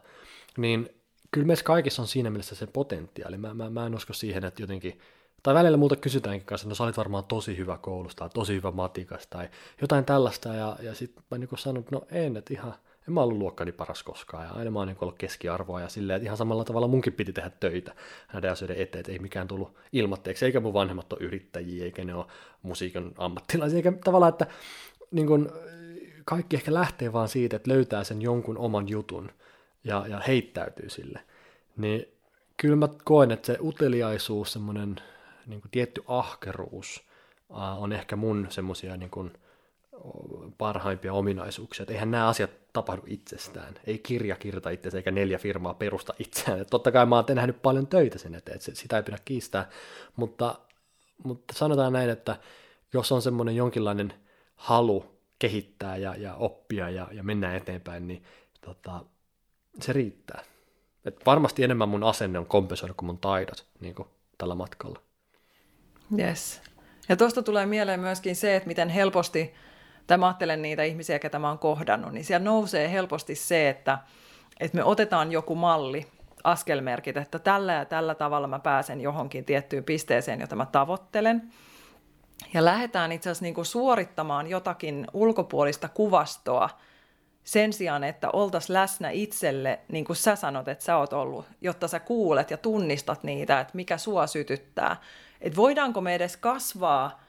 Niin 0.57 0.89
kyllä 1.31 1.47
meissä 1.47 1.65
kaikissa 1.65 2.01
on 2.01 2.07
siinä 2.07 2.29
mielessä 2.29 2.55
se 2.55 2.67
potentiaali. 2.67 3.37
Mä, 3.37 3.53
mä, 3.53 3.69
mä 3.69 3.85
en 3.85 3.95
usko 3.95 4.13
siihen, 4.13 4.45
että 4.45 4.63
jotenkin, 4.63 4.99
tai 5.43 5.53
välillä 5.53 5.77
muuta 5.77 5.95
kysytäänkin 5.95 6.45
kanssa, 6.45 6.69
no 6.69 6.75
sä 6.75 6.83
olit 6.83 6.97
varmaan 6.97 7.25
tosi 7.25 7.57
hyvä 7.57 7.77
koulusta, 7.77 8.19
tai 8.19 8.29
tosi 8.29 8.53
hyvä 8.53 8.71
matikas, 8.71 9.27
tai 9.27 9.49
jotain 9.81 10.05
tällaista, 10.05 10.49
ja, 10.49 10.77
ja 10.81 10.95
sitten 10.95 11.23
mä 11.31 11.37
niin 11.37 11.49
sanon, 11.57 11.79
että 11.79 11.95
no 11.95 12.01
en, 12.11 12.37
että 12.37 12.53
ihan, 12.53 12.73
en 13.07 13.13
mä 13.13 13.21
ollut 13.21 13.37
luokkani 13.37 13.71
paras 13.71 14.03
koskaan, 14.03 14.45
ja 14.45 14.51
aina 14.51 14.71
mä 14.71 14.79
oon 14.79 14.87
niin 14.87 14.97
ollut 15.01 15.17
keskiarvoa, 15.17 15.81
ja 15.81 15.89
silleen, 15.89 16.17
että 16.17 16.25
ihan 16.25 16.37
samalla 16.37 16.63
tavalla 16.63 16.87
munkin 16.87 17.13
piti 17.13 17.33
tehdä 17.33 17.49
töitä 17.49 17.95
näiden 18.33 18.51
asioiden 18.51 18.77
eteen, 18.77 18.99
että 18.99 19.11
ei 19.11 19.19
mikään 19.19 19.47
tullut 19.47 19.77
ilmatteeksi, 19.91 20.45
eikä 20.45 20.59
mun 20.59 20.73
vanhemmat 20.73 21.13
ole 21.13 21.23
yrittäjiä, 21.23 21.85
eikä 21.85 22.03
ne 22.03 22.15
ole 22.15 22.25
musiikan 22.61 23.11
ammattilaisia, 23.17 23.77
eikä 23.77 23.93
tavallaan, 24.03 24.29
että 24.29 24.47
niin 25.11 25.27
kun, 25.27 25.51
kaikki 26.25 26.55
ehkä 26.55 26.73
lähtee 26.73 27.13
vaan 27.13 27.29
siitä, 27.29 27.55
että 27.55 27.71
löytää 27.71 28.03
sen 28.03 28.21
jonkun 28.21 28.57
oman 28.57 28.89
jutun, 28.89 29.31
ja, 29.83 30.05
ja 30.07 30.21
heittäytyy 30.27 30.89
sille, 30.89 31.19
niin 31.77 32.05
kyllä 32.57 32.75
mä 32.75 32.89
koen, 33.03 33.31
että 33.31 33.45
se 33.45 33.57
uteliaisuus, 33.61 34.53
semmoinen 34.53 34.95
niin 35.47 35.61
tietty 35.71 36.03
ahkeruus, 36.07 37.03
on 37.77 37.93
ehkä 37.93 38.15
mun 38.15 38.47
semmoisia 38.49 38.97
niin 38.97 39.11
parhaimpia 40.57 41.13
ominaisuuksia. 41.13 41.85
Eihän 41.89 42.11
nämä 42.11 42.27
asiat 42.27 42.51
tapahdu 42.73 43.01
itsestään. 43.07 43.73
Ei 43.87 43.97
kirja 43.97 44.35
kirjoita 44.35 44.69
itse 44.69 44.97
eikä 44.97 45.11
neljä 45.11 45.37
firmaa 45.37 45.73
perusta 45.73 46.13
itseään. 46.19 46.61
Että 46.61 46.71
totta 46.71 46.91
kai 46.91 47.05
mä 47.05 47.15
oon 47.15 47.25
nähnyt 47.33 47.61
paljon 47.61 47.87
töitä 47.87 48.17
sen 48.17 48.35
eteen, 48.35 48.55
että 48.55 48.71
sitä 48.73 48.97
ei 48.97 49.03
pidä 49.03 49.17
kiistää. 49.25 49.69
Mutta, 50.15 50.55
mutta 51.23 51.53
sanotaan 51.57 51.93
näin, 51.93 52.09
että 52.09 52.37
jos 52.93 53.11
on 53.11 53.21
semmoinen 53.21 53.55
jonkinlainen 53.55 54.13
halu 54.55 55.05
kehittää 55.39 55.97
ja, 55.97 56.15
ja 56.15 56.35
oppia 56.35 56.89
ja, 56.89 57.07
ja 57.11 57.23
mennä 57.23 57.55
eteenpäin, 57.55 58.07
niin 58.07 58.23
tota, 58.65 59.05
se 59.81 59.93
riittää. 59.93 60.43
Et 61.05 61.25
varmasti 61.25 61.63
enemmän 61.63 61.89
mun 61.89 62.03
asenne 62.03 62.39
on 62.39 62.45
kompensoida 62.45 62.93
kuin 62.93 63.07
mun 63.07 63.17
taidot 63.17 63.65
niin 63.79 63.95
kuin 63.95 64.07
tällä 64.37 64.55
matkalla. 64.55 64.99
Yes. 66.19 66.61
Ja 67.09 67.15
tuosta 67.15 67.43
tulee 67.43 67.65
mieleen 67.65 67.99
myöskin 67.99 68.35
se, 68.35 68.55
että 68.55 68.67
miten 68.67 68.89
helposti, 68.89 69.53
tai 70.07 70.17
mä 70.17 70.27
ajattelen 70.27 70.61
niitä 70.61 70.83
ihmisiä, 70.83 71.19
ketä 71.19 71.39
mä 71.39 71.49
oon 71.49 71.59
kohdannut, 71.59 72.11
niin 72.13 72.25
siellä 72.25 72.43
nousee 72.43 72.91
helposti 72.91 73.35
se, 73.35 73.69
että, 73.69 73.97
että 74.59 74.77
me 74.77 74.83
otetaan 74.83 75.31
joku 75.31 75.55
malli, 75.55 76.07
askelmerkit, 76.43 77.17
että 77.17 77.39
tällä 77.39 77.73
ja 77.73 77.85
tällä 77.85 78.15
tavalla 78.15 78.47
mä 78.47 78.59
pääsen 78.59 79.01
johonkin 79.01 79.45
tiettyyn 79.45 79.83
pisteeseen, 79.83 80.41
jota 80.41 80.55
mä 80.55 80.65
tavoittelen. 80.65 81.51
Ja 82.53 82.65
lähdetään 82.65 83.11
itse 83.11 83.29
asiassa 83.29 83.45
niin 83.45 83.53
kuin 83.53 83.65
suorittamaan 83.65 84.47
jotakin 84.47 85.07
ulkopuolista 85.13 85.89
kuvastoa 85.89 86.69
sen 87.43 87.73
sijaan, 87.73 88.03
että 88.03 88.29
oltaisiin 88.29 88.73
läsnä 88.73 89.09
itselle, 89.09 89.79
niin 89.87 90.05
kuin 90.05 90.15
sä 90.15 90.35
sanot, 90.35 90.67
että 90.67 90.83
sä 90.83 90.97
oot 90.97 91.13
ollut, 91.13 91.45
jotta 91.61 91.87
sä 91.87 91.99
kuulet 91.99 92.51
ja 92.51 92.57
tunnistat 92.57 93.23
niitä, 93.23 93.59
että 93.59 93.71
mikä 93.75 93.97
sua 93.97 94.27
sytyttää. 94.27 94.95
Että 95.41 95.57
voidaanko 95.57 96.01
me 96.01 96.15
edes 96.15 96.37
kasvaa 96.37 97.22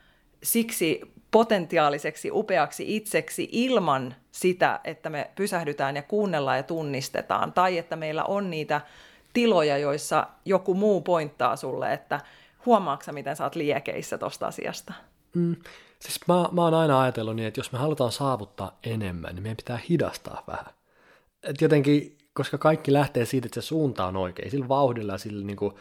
siksi 0.44 1.00
potentiaaliseksi 1.30 2.30
upeaksi 2.32 2.96
itseksi 2.96 3.48
ilman 3.52 4.14
sitä, 4.32 4.80
että 4.84 5.10
me 5.10 5.30
pysähdytään 5.34 5.96
ja 5.96 6.02
kuunnellaan 6.02 6.56
ja 6.56 6.62
tunnistetaan, 6.62 7.52
tai 7.52 7.78
että 7.78 7.96
meillä 7.96 8.24
on 8.24 8.50
niitä 8.50 8.80
tiloja, 9.32 9.78
joissa 9.78 10.26
joku 10.44 10.74
muu 10.74 11.00
pointtaa 11.00 11.56
sulle, 11.56 11.92
että 11.92 12.20
huomaatko 12.66 13.12
miten 13.12 13.36
sä 13.36 13.44
oot 13.44 13.54
liekeissä 13.54 14.18
tosta 14.18 14.46
asiasta? 14.46 14.92
Mm. 15.34 15.56
Siis 15.98 16.20
mä, 16.28 16.48
mä 16.52 16.62
oon 16.62 16.74
aina 16.74 17.00
ajatellut 17.00 17.36
niin, 17.36 17.48
että 17.48 17.60
jos 17.60 17.72
me 17.72 17.78
halutaan 17.78 18.12
saavuttaa 18.12 18.78
enemmän, 18.84 19.34
niin 19.34 19.42
meidän 19.42 19.56
pitää 19.56 19.78
hidastaa 19.88 20.44
vähän. 20.46 20.74
Et 21.42 21.60
jotenkin, 21.60 22.18
koska 22.32 22.58
kaikki 22.58 22.92
lähtee 22.92 23.24
siitä, 23.24 23.46
että 23.46 23.60
se 23.60 23.66
suunta 23.66 24.06
on 24.06 24.16
oikein, 24.16 24.50
sillä 24.50 24.68
vauhdilla 24.68 25.12
ja 25.12 25.18
sillä 25.18 25.46
niin 25.46 25.56
kuin, 25.56 25.74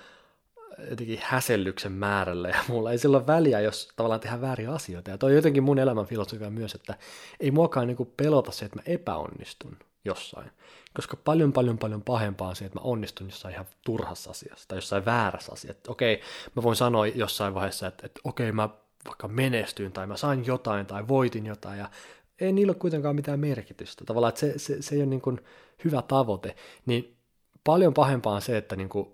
jotenkin 0.89 1.19
häsellyksen 1.23 1.91
määrällä 1.91 2.49
ja 2.49 2.63
mulla 2.67 2.91
ei 2.91 2.97
silloin 2.97 3.27
väliä, 3.27 3.59
jos 3.59 3.89
tavallaan 3.95 4.19
tehdään 4.19 4.41
väärin 4.41 4.69
asioita. 4.69 5.11
Ja 5.11 5.17
toi 5.17 5.31
on 5.31 5.35
jotenkin 5.35 5.63
mun 5.63 5.79
elämän 5.79 6.05
filosofia 6.05 6.49
myös, 6.49 6.75
että 6.75 6.95
ei 7.39 7.51
muakaan 7.51 7.87
niin 7.87 7.97
kuin 7.97 8.13
pelota 8.17 8.51
se, 8.51 8.65
että 8.65 8.77
mä 8.77 8.83
epäonnistun 8.85 9.77
jossain. 10.05 10.51
Koska 10.93 11.17
paljon, 11.17 11.53
paljon, 11.53 11.77
paljon 11.77 12.01
pahempaa 12.01 12.49
on 12.49 12.55
se, 12.55 12.65
että 12.65 12.79
mä 12.79 12.83
onnistun 12.83 13.27
jossain 13.27 13.53
ihan 13.53 13.65
turhassa 13.85 14.31
asiassa 14.31 14.67
tai 14.67 14.77
jossain 14.77 15.05
väärässä 15.05 15.51
asiassa. 15.51 15.91
Okei, 15.91 16.21
mä 16.55 16.63
voin 16.63 16.75
sanoa 16.75 17.07
jossain 17.07 17.53
vaiheessa, 17.53 17.87
että, 17.87 18.05
että 18.05 18.21
okei, 18.23 18.51
mä 18.51 18.69
vaikka 19.05 19.27
menestyin 19.27 19.91
tai 19.91 20.07
mä 20.07 20.17
sain 20.17 20.45
jotain 20.45 20.85
tai 20.85 21.07
voitin 21.07 21.45
jotain 21.45 21.79
ja 21.79 21.89
ei 22.41 22.51
niillä 22.51 22.71
ole 22.71 22.77
kuitenkaan 22.77 23.15
mitään 23.15 23.39
merkitystä. 23.39 24.05
Tavallaan, 24.05 24.29
että 24.29 24.39
se, 24.39 24.59
se, 24.59 24.81
se 24.81 24.95
ei 24.95 25.01
ole 25.01 25.09
niin 25.09 25.41
hyvä 25.83 26.01
tavoite. 26.01 26.55
Niin 26.85 27.17
paljon 27.63 27.93
pahempaa 27.93 28.33
on 28.33 28.41
se, 28.41 28.57
että 28.57 28.75
niin 28.75 28.89
kuin 28.89 29.12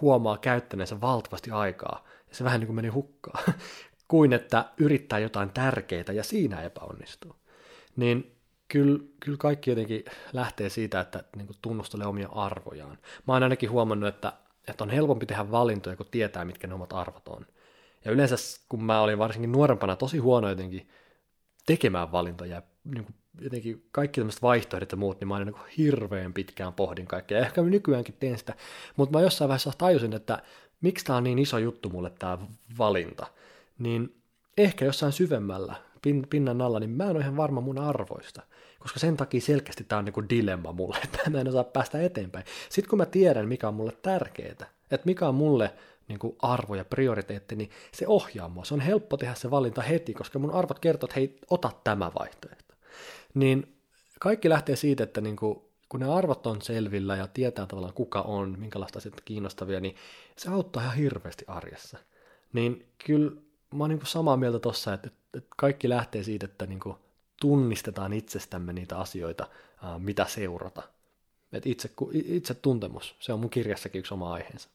huomaa 0.00 0.38
käyttäneensä 0.38 1.00
valtavasti 1.00 1.50
aikaa 1.50 2.04
ja 2.28 2.34
se 2.34 2.44
vähän 2.44 2.60
niin 2.60 2.66
kuin 2.66 2.76
meni 2.76 2.88
hukkaan, 2.88 3.44
kuin 4.08 4.32
että 4.32 4.64
yrittää 4.78 5.18
jotain 5.18 5.50
tärkeää 5.50 6.12
ja 6.12 6.24
siinä 6.24 6.62
epäonnistuu. 6.62 7.36
Niin 7.96 8.36
kyllä, 8.68 9.04
kyllä 9.20 9.38
kaikki 9.38 9.70
jotenkin 9.70 10.04
lähtee 10.32 10.68
siitä, 10.68 11.00
että 11.00 11.24
niin 11.36 11.46
kuin 11.46 11.56
tunnustelee 11.62 12.06
omia 12.06 12.28
arvojaan. 12.32 12.98
Mä 13.26 13.32
oon 13.32 13.42
ainakin 13.42 13.70
huomannut, 13.70 14.08
että, 14.08 14.32
että 14.68 14.84
on 14.84 14.90
helpompi 14.90 15.26
tehdä 15.26 15.50
valintoja, 15.50 15.96
kun 15.96 16.06
tietää, 16.10 16.44
mitkä 16.44 16.66
ne 16.66 16.74
omat 16.74 16.92
arvot 16.92 17.28
on. 17.28 17.46
Ja 18.04 18.10
yleensä, 18.10 18.36
kun 18.68 18.84
mä 18.84 19.00
olin 19.00 19.18
varsinkin 19.18 19.52
nuorempana 19.52 19.96
tosi 19.96 20.18
huono 20.18 20.48
jotenkin 20.48 20.88
tekemään 21.66 22.12
valintoja, 22.12 22.62
niin 22.84 23.04
kuin 23.04 23.14
jotenkin 23.40 23.84
kaikki 23.92 24.20
tämmöiset 24.20 24.42
vaihtoehdot 24.42 24.92
ja 24.92 24.96
muut, 24.96 25.20
niin 25.20 25.28
mä 25.28 25.34
aina 25.34 25.50
niin 25.50 25.62
hirveän 25.78 26.32
pitkään 26.32 26.72
pohdin 26.72 27.06
kaikkea. 27.06 27.38
Ehkä 27.38 27.62
nykyäänkin 27.62 28.16
teen 28.20 28.38
sitä, 28.38 28.54
mutta 28.96 29.18
mä 29.18 29.22
jossain 29.22 29.48
vaiheessa 29.48 29.72
tajusin, 29.78 30.12
että 30.12 30.42
miksi 30.80 31.04
tämä 31.04 31.16
on 31.16 31.24
niin 31.24 31.38
iso 31.38 31.58
juttu 31.58 31.88
mulle 31.88 32.10
tämä 32.18 32.38
valinta. 32.78 33.26
Niin 33.78 34.14
ehkä 34.58 34.84
jossain 34.84 35.12
syvemmällä, 35.12 35.74
pin, 36.02 36.26
pinnan 36.30 36.62
alla, 36.62 36.80
niin 36.80 36.90
mä 36.90 37.04
en 37.04 37.10
ole 37.10 37.20
ihan 37.20 37.36
varma 37.36 37.60
mun 37.60 37.78
arvoista. 37.78 38.42
Koska 38.78 39.00
sen 39.00 39.16
takia 39.16 39.40
selkeästi 39.40 39.84
tämä 39.84 39.98
on 39.98 40.04
niin 40.04 40.28
dilemma 40.28 40.72
mulle, 40.72 40.98
että 41.04 41.30
mä 41.30 41.40
en 41.40 41.48
osaa 41.48 41.64
päästä 41.64 42.02
eteenpäin. 42.02 42.44
Sitten 42.68 42.90
kun 42.90 42.98
mä 42.98 43.06
tiedän, 43.06 43.48
mikä 43.48 43.68
on 43.68 43.74
mulle 43.74 43.92
tärkeää, 44.02 44.66
että 44.90 45.06
mikä 45.06 45.28
on 45.28 45.34
mulle 45.34 45.74
niin 46.08 46.18
arvo 46.42 46.74
ja 46.74 46.84
prioriteetti, 46.84 47.56
niin 47.56 47.70
se 47.92 48.06
ohjaa 48.08 48.48
mua. 48.48 48.64
Se 48.64 48.74
on 48.74 48.80
helppo 48.80 49.16
tehdä 49.16 49.34
se 49.34 49.50
valinta 49.50 49.82
heti, 49.82 50.14
koska 50.14 50.38
mun 50.38 50.50
arvot 50.50 50.78
kertoo, 50.78 51.06
että 51.06 51.14
hei, 51.20 51.38
ota 51.50 51.70
tämä 51.84 52.10
vaihtoehto. 52.18 52.63
Niin 53.34 53.76
kaikki 54.20 54.48
lähtee 54.48 54.76
siitä, 54.76 55.04
että 55.04 55.20
niin 55.20 55.36
kuin, 55.36 55.60
kun 55.88 56.00
ne 56.00 56.14
arvot 56.14 56.46
on 56.46 56.62
selvillä 56.62 57.16
ja 57.16 57.26
tietää 57.26 57.66
tavallaan 57.66 57.94
kuka 57.94 58.20
on, 58.20 58.58
minkälaista 58.58 58.98
asiat 58.98 59.20
kiinnostavia, 59.20 59.80
niin 59.80 59.96
se 60.36 60.50
auttaa 60.50 60.82
ihan 60.82 60.96
hirveästi 60.96 61.44
arjessa. 61.48 61.98
Niin 62.52 62.86
kyllä 63.06 63.30
mä 63.74 63.84
oon 63.84 63.90
niin 63.90 64.06
samaa 64.06 64.36
mieltä 64.36 64.58
tossa, 64.58 64.94
että, 64.94 65.10
että 65.34 65.54
kaikki 65.56 65.88
lähtee 65.88 66.22
siitä, 66.22 66.44
että 66.46 66.66
niin 66.66 66.80
kuin 66.80 66.96
tunnistetaan 67.40 68.12
itsestämme 68.12 68.72
niitä 68.72 68.98
asioita, 68.98 69.46
mitä 69.98 70.26
seurata. 70.26 70.82
Et 71.52 71.66
itse, 71.66 71.90
itse 72.12 72.54
tuntemus, 72.54 73.16
se 73.20 73.32
on 73.32 73.40
mun 73.40 73.50
kirjassakin 73.50 73.98
yksi 73.98 74.14
oma 74.14 74.32
aiheensa. 74.32 74.68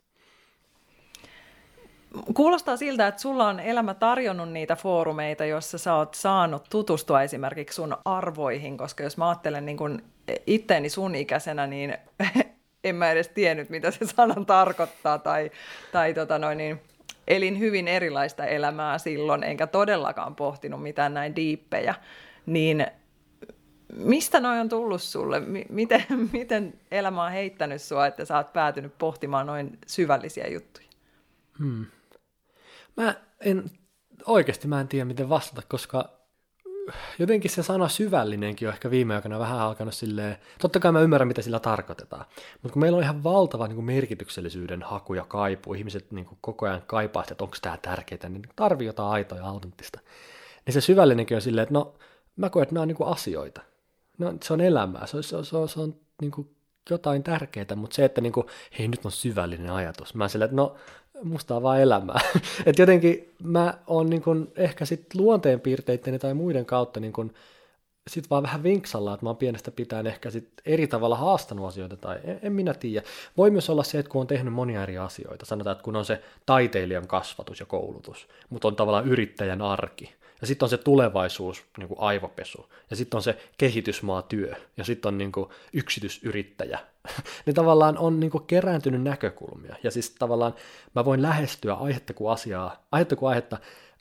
Kuulostaa 2.33 2.77
siltä, 2.77 3.07
että 3.07 3.21
sulla 3.21 3.47
on 3.47 3.59
elämä 3.59 3.93
tarjonnut 3.93 4.51
niitä 4.51 4.75
foorumeita, 4.75 5.45
joissa 5.45 5.77
sä 5.77 5.95
oot 5.95 6.13
saanut 6.13 6.67
tutustua 6.69 7.21
esimerkiksi 7.21 7.75
sun 7.75 7.97
arvoihin, 8.05 8.77
koska 8.77 9.03
jos 9.03 9.17
mä 9.17 9.29
ajattelen 9.29 9.65
niin 9.65 9.77
kun 9.77 10.01
itteeni 10.47 10.89
sun 10.89 11.15
ikäisenä, 11.15 11.67
niin 11.67 11.97
en 12.83 12.95
mä 12.95 13.11
edes 13.11 13.27
tiennyt, 13.27 13.69
mitä 13.69 13.91
se 13.91 14.05
sanan 14.05 14.45
tarkoittaa, 14.45 15.17
tai, 15.17 15.51
tai 15.91 16.13
tota 16.13 16.39
noin, 16.39 16.57
niin, 16.57 16.81
elin 17.27 17.59
hyvin 17.59 17.87
erilaista 17.87 18.45
elämää 18.45 18.97
silloin, 18.97 19.43
enkä 19.43 19.67
todellakaan 19.67 20.35
pohtinut 20.35 20.83
mitään 20.83 21.13
näin 21.13 21.35
diippejä, 21.35 21.95
niin 22.45 22.87
mistä 23.95 24.39
noin 24.39 24.59
on 24.59 24.69
tullut 24.69 25.01
sulle? 25.01 25.41
Miten, 25.69 26.03
miten 26.33 26.73
elämä 26.91 27.23
on 27.23 27.31
heittänyt 27.31 27.81
sua, 27.81 28.07
että 28.07 28.25
sä 28.25 28.37
oot 28.37 28.53
päätynyt 28.53 28.97
pohtimaan 28.97 29.47
noin 29.47 29.77
syvällisiä 29.87 30.47
juttuja? 30.47 30.87
Hmm. 31.59 31.85
Mä 32.97 33.15
en, 33.39 33.63
oikeasti 34.25 34.67
mä 34.67 34.81
en 34.81 34.87
tiedä 34.87 35.05
miten 35.05 35.29
vastata, 35.29 35.61
koska 35.67 36.19
jotenkin 37.19 37.51
se 37.51 37.63
sana 37.63 37.87
syvällinenkin 37.87 38.67
on 38.67 38.73
ehkä 38.73 38.91
viime 38.91 39.15
aikoina 39.15 39.39
vähän 39.39 39.59
alkanut 39.59 39.93
silleen, 39.93 40.37
totta 40.61 40.79
kai 40.79 40.91
mä 40.91 41.01
ymmärrän, 41.01 41.27
mitä 41.27 41.41
sillä 41.41 41.59
tarkoitetaan, 41.59 42.25
mutta 42.61 42.73
kun 42.73 42.79
meillä 42.79 42.95
on 42.95 43.03
ihan 43.03 43.23
valtava 43.23 43.67
niin 43.67 43.75
kuin 43.75 43.85
merkityksellisyyden 43.85 44.83
haku 44.83 45.13
ja 45.13 45.25
kaipuu, 45.25 45.73
ihmiset 45.73 46.11
niin 46.11 46.25
kuin 46.25 46.37
koko 46.41 46.65
ajan 46.65 46.81
kaipaa 46.87 47.23
että 47.31 47.43
onko 47.43 47.57
tämä 47.61 47.77
tärkeää, 47.77 48.29
niin 48.29 48.43
tarvii 48.55 48.87
jotain 48.87 49.11
aitoa 49.11 49.37
ja 49.37 49.45
autenttista. 49.45 49.99
Niin 50.65 50.73
se 50.73 50.81
syvällinenkin 50.81 51.35
on 51.37 51.41
silleen, 51.41 51.63
että 51.63 51.73
no 51.73 51.93
mä 52.35 52.49
koen, 52.49 52.63
että 52.63 52.75
nämä 52.75 52.81
on 52.81 52.87
niin 52.87 52.95
kuin 52.95 53.09
asioita. 53.09 53.61
No, 54.17 54.33
se 54.43 54.53
on 54.53 54.61
elämää, 54.61 55.05
se 55.05 55.17
on, 55.17 55.23
se 55.23 55.35
on, 55.37 55.45
se 55.45 55.57
on, 55.57 55.69
se 55.69 55.79
on 55.79 55.95
niin 56.21 56.31
kuin 56.31 56.55
jotain 56.89 57.23
tärkeää, 57.23 57.75
mutta 57.75 57.95
se, 57.95 58.05
että 58.05 58.21
niin 58.21 58.33
kuin, 58.33 58.47
hei 58.79 58.87
nyt 58.87 59.05
on 59.05 59.11
syvällinen 59.11 59.71
ajatus. 59.71 60.15
Mä 60.15 60.27
silleen, 60.27 60.45
että 60.45 60.55
no 60.55 60.75
musta 61.23 61.55
on 61.55 61.63
vaan 61.63 61.81
elämää. 61.81 62.19
Et 62.65 62.79
jotenkin 62.79 63.33
mä 63.43 63.73
oon 63.87 64.09
niin 64.09 64.21
kun 64.21 64.51
ehkä 64.55 64.85
sit 64.85 65.15
luonteenpiirteitteni 65.15 66.19
tai 66.19 66.33
muiden 66.33 66.65
kautta 66.65 66.99
niin 66.99 67.13
kun 67.13 67.33
sit 68.09 68.29
vaan 68.29 68.43
vähän 68.43 68.63
vinksalla, 68.63 69.13
että 69.13 69.25
mä 69.25 69.29
oon 69.29 69.37
pienestä 69.37 69.71
pitäen 69.71 70.07
ehkä 70.07 70.29
sit 70.29 70.49
eri 70.65 70.87
tavalla 70.87 71.15
haastanut 71.15 71.67
asioita, 71.67 71.97
tai 71.97 72.19
en, 72.23 72.39
en 72.41 72.53
minä 72.53 72.73
tiedä. 72.73 73.07
Voi 73.37 73.51
myös 73.51 73.69
olla 73.69 73.83
se, 73.83 73.99
että 73.99 74.11
kun 74.11 74.21
on 74.21 74.27
tehnyt 74.27 74.53
monia 74.53 74.83
eri 74.83 74.97
asioita, 74.97 75.45
sanotaan, 75.45 75.71
että 75.71 75.83
kun 75.83 75.95
on 75.95 76.05
se 76.05 76.21
taiteilijan 76.45 77.07
kasvatus 77.07 77.59
ja 77.59 77.65
koulutus, 77.65 78.27
mutta 78.49 78.67
on 78.67 78.75
tavallaan 78.75 79.07
yrittäjän 79.07 79.61
arki, 79.61 80.15
ja 80.41 80.47
sitten 80.47 80.65
on 80.65 80.69
se 80.69 80.77
tulevaisuus, 80.77 81.63
niin 81.77 81.89
aivopesu, 81.97 82.69
ja 82.89 82.95
sitten 82.95 83.17
on 83.17 83.23
se 83.23 83.37
kehitysmaatyö, 83.57 84.53
ja 84.77 84.83
sitten 84.83 85.07
on 85.07 85.17
niin 85.17 85.31
yksityisyrittäjä. 85.73 86.79
niin 87.45 87.55
tavallaan 87.55 87.97
on 87.97 88.19
niin 88.19 88.31
kuin 88.31 88.43
kerääntynyt 88.43 89.01
näkökulmia, 89.01 89.75
ja 89.83 89.91
siis 89.91 90.15
tavallaan 90.19 90.53
mä 90.95 91.05
voin 91.05 91.21
lähestyä 91.21 91.73
aihetta 91.73 92.13
kuin 92.13 92.31
asiaa, 92.31 92.87
aihetta 92.91 93.15
kuin 93.15 93.29
aihetta 93.29 93.57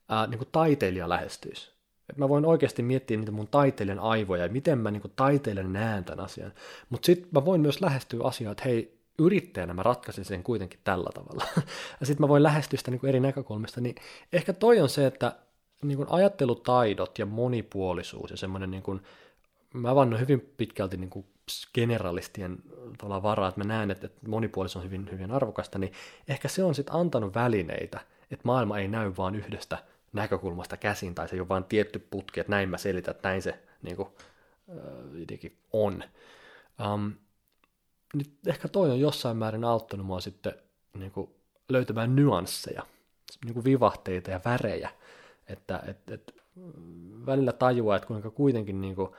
ää, 0.09 0.27
niin 0.27 0.39
kuin 0.39 0.49
taiteilija 0.53 1.09
lähestyisi. 1.09 1.79
Et 2.11 2.17
mä 2.17 2.29
voin 2.29 2.45
oikeasti 2.45 2.83
miettiä 2.83 3.17
niitä 3.17 3.33
mun 3.33 3.49
taiteilijan 3.49 4.01
aivoja, 4.01 4.43
ja 4.43 4.53
miten 4.53 4.79
mä 4.79 4.91
niin 4.91 5.03
taiteilijan 5.17 5.73
näen 5.73 6.05
tämän 6.05 6.25
asian. 6.25 6.53
Mutta 6.89 7.07
sitten 7.07 7.29
mä 7.33 7.45
voin 7.45 7.61
myös 7.61 7.81
lähestyä 7.81 8.25
asiaa, 8.25 8.53
että 8.53 8.65
hei, 8.65 8.99
yrittäjänä 9.19 9.75
mä 9.75 9.83
ratkaisin 9.83 10.25
sen 10.25 10.43
kuitenkin 10.43 10.81
tällä 10.85 11.11
tavalla. 11.15 11.45
ja 12.01 12.07
sitten 12.07 12.25
mä 12.25 12.29
voin 12.29 12.43
lähestyä 12.43 12.79
sitä 12.79 12.91
niin 12.91 13.07
eri 13.07 13.21
näkökulmista, 13.21 13.81
niin 13.81 13.95
ehkä 14.33 14.53
toi 14.53 14.81
on 14.81 14.89
se, 14.89 15.07
että 15.07 15.33
niin 15.83 15.97
kuin 15.97 16.09
ajattelutaidot 16.11 17.19
ja 17.19 17.27
monipuolisuus 17.27 18.31
ja 18.31 18.37
semmoinen, 18.37 18.71
niin 18.71 18.83
kuin, 18.83 19.01
mä 19.75 19.95
vannon 19.95 20.21
hyvin 20.21 20.41
pitkälti 20.57 20.97
niin 20.97 21.11
kuin 21.11 21.27
generalistien 21.75 22.59
varaa, 23.03 23.49
että 23.49 23.61
mä 23.61 23.65
näen, 23.65 23.91
että, 23.91 24.07
että 24.07 24.29
monipuolisuus 24.29 24.85
on 24.85 24.91
hyvin, 24.91 25.09
hyvin 25.13 25.31
arvokasta, 25.31 25.79
niin 25.79 25.93
ehkä 26.29 26.49
se 26.49 26.65
on 26.65 26.75
sitten 26.75 26.95
antanut 26.95 27.35
välineitä, 27.35 28.01
että 28.31 28.43
maailma 28.45 28.79
ei 28.79 28.89
näy 28.89 29.13
vaan 29.19 29.35
yhdestä 29.35 29.79
näkökulmasta 30.13 30.77
käsin, 30.77 31.15
tai 31.15 31.29
se 31.29 31.37
ei 31.37 31.41
ole 31.41 31.49
vain 31.49 31.65
tietty 31.65 31.99
putki, 31.99 32.41
että 32.41 32.51
näin 32.51 32.69
mä 32.69 32.79
selitän, 32.79 33.15
että 33.15 33.29
näin 33.29 33.43
se 33.43 33.59
niin 33.83 33.97
kuin, 33.97 34.09
äh, 34.71 35.53
on. 35.73 36.05
Um, 36.95 37.13
nyt 38.15 38.31
ehkä 38.47 38.69
toi 38.69 38.91
on 38.91 39.01
jossain 39.01 39.37
määrin 39.37 39.65
auttanut 39.65 40.07
mua 40.07 40.21
sitten 40.21 40.53
niin 40.99 41.13
kuin, 41.13 41.31
löytämään 41.69 42.17
nyansseja, 42.17 42.83
niin 43.45 43.55
kuin 43.55 43.65
vivahteita 43.65 44.31
ja 44.31 44.41
värejä, 44.45 44.91
että 45.47 45.83
et, 45.87 46.11
et, 46.11 46.35
välillä 47.27 47.53
tajuaa, 47.53 47.97
että 47.97 48.09
kuinka 48.09 48.31
kuitenkin 48.31 48.81
niin 48.81 48.95
kuin, 48.95 49.11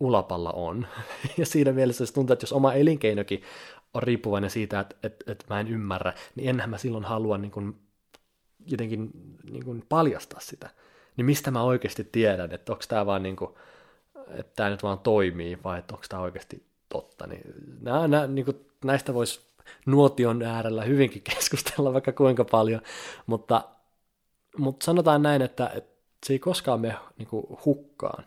ulapalla 0.00 0.52
on. 0.52 0.86
ja 1.38 1.46
siinä 1.46 1.72
mielessä 1.72 2.06
se 2.06 2.12
tuntuu, 2.12 2.32
että 2.32 2.44
jos 2.44 2.52
oma 2.52 2.72
elinkeinokin 2.72 3.42
on 3.94 4.02
riippuvainen 4.02 4.50
siitä, 4.50 4.80
että, 4.80 4.96
että, 5.02 5.32
että 5.32 5.44
mä 5.48 5.60
en 5.60 5.68
ymmärrä, 5.68 6.12
niin 6.34 6.48
enhän 6.48 6.70
mä 6.70 6.78
silloin 6.78 7.04
halua 7.04 7.38
niin 7.38 7.50
kuin, 7.50 7.76
jotenkin 8.66 9.10
niin 9.50 9.64
kuin 9.64 9.84
paljastaa 9.88 10.40
sitä. 10.40 10.70
Niin 11.16 11.24
mistä 11.24 11.50
mä 11.50 11.62
oikeasti 11.62 12.04
tiedän, 12.04 12.52
että 12.52 12.72
onko 12.72 12.84
tämä 12.88 13.06
vaan 13.06 13.22
niin 13.22 13.36
kuin, 13.36 13.54
että 14.28 14.52
tämä 14.56 14.70
nyt 14.70 14.82
vaan 14.82 14.98
toimii, 14.98 15.58
vai 15.64 15.78
että 15.78 15.94
onko 15.94 16.06
tämä 16.08 16.22
oikeasti 16.22 16.66
totta. 16.88 17.26
Niin 17.26 17.42
nää, 17.80 18.08
nää, 18.08 18.26
niin 18.26 18.44
kuin, 18.44 18.66
näistä 18.84 19.14
voisi 19.14 19.40
nuotion 19.86 20.42
äärellä 20.42 20.84
hyvinkin 20.84 21.22
keskustella 21.34 21.92
vaikka 21.92 22.12
kuinka 22.12 22.44
paljon, 22.44 22.80
mutta, 23.26 23.64
mutta 24.58 24.84
sanotaan 24.84 25.22
näin, 25.22 25.42
että, 25.42 25.70
että 25.74 25.94
se 26.26 26.32
ei 26.32 26.38
koskaan 26.38 26.80
mene 26.80 26.96
niin 27.18 27.28
kuin, 27.28 27.46
hukkaan, 27.64 28.24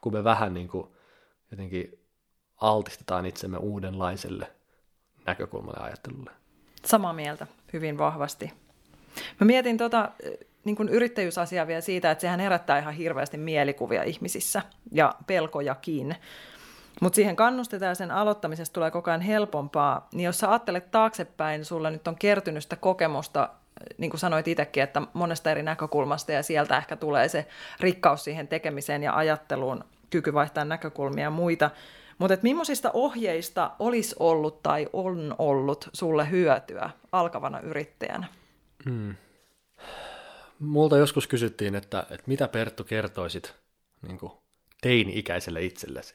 kun 0.00 0.12
me 0.12 0.24
vähän 0.24 0.54
niin 0.54 0.68
kuin, 0.68 0.88
jotenkin 1.50 1.98
altistetaan 2.56 3.26
itsemme 3.26 3.58
uudenlaiselle 3.58 4.52
näkökulmalle 5.26 5.86
ajattelulle. 5.86 6.30
Samaa 6.84 7.12
mieltä, 7.12 7.46
hyvin 7.72 7.98
vahvasti. 7.98 8.52
Mä 9.40 9.44
mietin 9.44 9.78
tota, 9.78 10.10
niin 10.64 10.76
kuin 10.76 10.88
yrittäjyysasiaa 10.88 11.66
vielä 11.66 11.80
siitä, 11.80 12.10
että 12.10 12.22
sehän 12.22 12.40
herättää 12.40 12.78
ihan 12.78 12.94
hirveästi 12.94 13.36
mielikuvia 13.36 14.02
ihmisissä 14.02 14.62
ja 14.92 15.14
pelkojakin. 15.26 16.16
Mutta 17.00 17.16
siihen 17.16 17.36
kannustetaan 17.36 17.96
sen 17.96 18.10
aloittamisesta 18.10 18.74
tulee 18.74 18.90
koko 18.90 19.10
ajan 19.10 19.20
helpompaa. 19.20 20.08
Niin 20.12 20.24
jos 20.24 20.38
sä 20.38 20.50
ajattelet 20.50 20.90
taaksepäin, 20.90 21.64
sulla 21.64 21.90
nyt 21.90 22.08
on 22.08 22.16
kertynyt 22.16 22.62
sitä 22.62 22.76
kokemusta, 22.76 23.48
niin 23.98 24.10
kuin 24.10 24.20
sanoit 24.20 24.48
itsekin, 24.48 24.82
että 24.82 25.02
monesta 25.12 25.50
eri 25.50 25.62
näkökulmasta 25.62 26.32
ja 26.32 26.42
sieltä 26.42 26.76
ehkä 26.76 26.96
tulee 26.96 27.28
se 27.28 27.46
rikkaus 27.80 28.24
siihen 28.24 28.48
tekemiseen 28.48 29.02
ja 29.02 29.16
ajatteluun, 29.16 29.84
kyky 30.10 30.34
vaihtaa 30.34 30.64
näkökulmia 30.64 31.24
ja 31.24 31.30
muita. 31.30 31.70
Mutta 32.18 32.36
millaisista 32.42 32.90
ohjeista 32.94 33.70
olisi 33.78 34.16
ollut 34.18 34.62
tai 34.62 34.88
on 34.92 35.34
ollut 35.38 35.88
sulle 35.92 36.30
hyötyä 36.30 36.90
alkavana 37.12 37.60
yrittäjänä? 37.60 38.26
Hmm. 38.84 39.14
Multa 40.58 40.96
joskus 40.96 41.26
kysyttiin, 41.26 41.74
että, 41.74 42.00
että 42.00 42.24
mitä 42.26 42.48
Perttu 42.48 42.84
kertoisit 42.84 43.54
niin 44.08 44.18
teini-ikäiselle 44.82 45.62
itsellesi? 45.62 46.14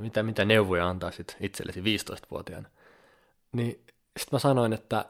mitä, 0.00 0.22
mitä 0.22 0.44
neuvoja 0.44 0.88
antaisit 0.88 1.36
itsellesi 1.40 1.80
15-vuotiaana? 1.80 2.68
Niin 3.52 3.70
sitten 4.18 4.36
mä 4.36 4.38
sanoin, 4.38 4.72
että 4.72 5.04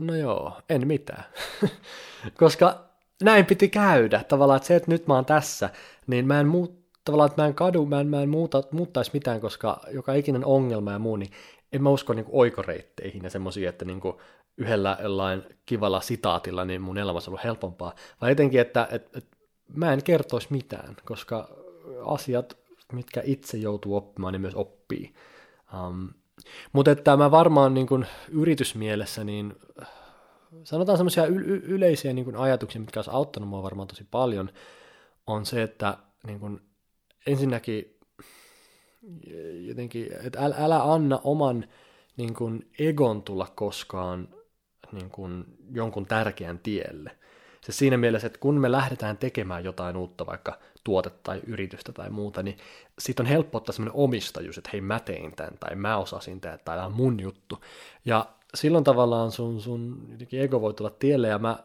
no 0.00 0.14
joo, 0.14 0.60
en 0.68 0.86
mitään. 0.86 1.24
Koska 2.38 2.84
näin 3.22 3.46
piti 3.46 3.68
käydä. 3.68 4.24
Tavallaan, 4.28 4.56
että 4.56 4.66
se, 4.66 4.76
että 4.76 4.90
nyt 4.90 5.06
mä 5.06 5.14
oon 5.14 5.24
tässä, 5.24 5.70
niin 6.06 6.26
mä 6.26 6.40
en 6.40 6.46
muut, 6.46 6.83
tavallaan, 7.04 7.30
että 7.30 7.42
mä 7.42 7.48
en 7.48 7.54
kadu, 7.54 7.86
mä 7.86 8.00
en, 8.00 8.06
mä 8.06 8.22
en 8.22 8.28
muuta, 8.28 8.62
muuttaisi 8.70 9.10
mitään, 9.14 9.40
koska 9.40 9.80
joka 9.90 10.14
ikinen 10.14 10.44
ongelma 10.44 10.92
ja 10.92 10.98
muu, 10.98 11.16
niin 11.16 11.30
en 11.72 11.82
mä 11.82 11.90
usko 11.90 12.12
niin 12.12 12.24
kuin 12.24 12.40
oikoreitteihin 12.40 13.24
ja 13.24 13.30
semmoisia, 13.30 13.70
että 13.70 13.84
niin 13.84 14.00
kuin 14.00 14.16
yhdellä 14.56 14.98
jollain 15.02 15.42
kivalla 15.66 16.00
sitaatilla 16.00 16.64
niin 16.64 16.82
mun 16.82 16.98
elämä 16.98 17.16
on 17.16 17.22
ollut 17.26 17.44
helpompaa, 17.44 17.94
vaan 18.20 18.32
etenkin, 18.32 18.60
että 18.60 18.88
että, 18.90 19.18
että 19.18 19.36
mä 19.68 19.92
en 19.92 20.02
kertoisi 20.02 20.48
mitään, 20.50 20.96
koska 21.04 21.48
asiat 22.06 22.58
mitkä 22.92 23.22
itse 23.24 23.56
joutuu 23.56 23.96
oppimaan, 23.96 24.32
niin 24.32 24.40
myös 24.40 24.54
oppii. 24.54 25.14
Um, 25.88 26.08
mutta 26.72 26.90
että 26.90 27.16
mä 27.16 27.30
varmaan 27.30 27.74
niin 27.74 27.86
kun 27.86 28.06
yritysmielessä, 28.28 29.24
niin 29.24 29.54
sanotaan 30.64 30.98
semmoisia 30.98 31.26
y- 31.26 31.62
yleisiä 31.64 32.12
niin 32.12 32.24
kun 32.24 32.36
ajatuksia, 32.36 32.80
mitkä 32.80 32.98
olisi 32.98 33.10
auttanut 33.10 33.48
mua 33.48 33.62
varmaan 33.62 33.88
tosi 33.88 34.06
paljon, 34.10 34.50
on 35.26 35.46
se, 35.46 35.62
että 35.62 35.98
niin 36.26 36.40
kun, 36.40 36.60
ensinnäkin 37.26 37.96
jotenkin, 39.60 40.08
että 40.24 40.38
älä, 40.44 40.54
älä 40.58 40.92
anna 40.92 41.20
oman 41.24 41.64
niin 42.16 42.34
kun, 42.34 42.62
egon 42.78 43.22
tulla 43.22 43.52
koskaan 43.54 44.28
niin 44.92 45.10
kun, 45.10 45.44
jonkun 45.72 46.06
tärkeän 46.06 46.58
tielle. 46.58 47.10
Se 47.60 47.72
siinä 47.72 47.96
mielessä, 47.96 48.26
että 48.26 48.38
kun 48.38 48.60
me 48.60 48.72
lähdetään 48.72 49.18
tekemään 49.18 49.64
jotain 49.64 49.96
uutta, 49.96 50.26
vaikka 50.26 50.58
tuotetta 50.84 51.20
tai 51.22 51.40
yritystä 51.46 51.92
tai 51.92 52.10
muuta, 52.10 52.42
niin 52.42 52.56
siitä 52.98 53.22
on 53.22 53.26
helppo 53.26 53.58
ottaa 53.58 53.72
semmoinen 53.72 54.00
omistajuus, 54.00 54.58
että 54.58 54.70
hei 54.72 54.80
mä 54.80 55.00
tein 55.00 55.36
tämän, 55.36 55.58
tai 55.60 55.74
mä 55.74 55.96
osasin 55.96 56.40
tämän, 56.40 56.58
tai 56.64 56.76
tämä 56.76 56.86
on 56.86 56.92
mun 56.92 57.20
juttu. 57.20 57.64
Ja 58.04 58.26
silloin 58.54 58.84
tavallaan 58.84 59.32
sun, 59.32 59.60
sun 59.60 60.08
ego 60.32 60.60
voi 60.60 60.74
tulla 60.74 60.90
tielle, 60.90 61.28
ja 61.28 61.38
mä 61.38 61.58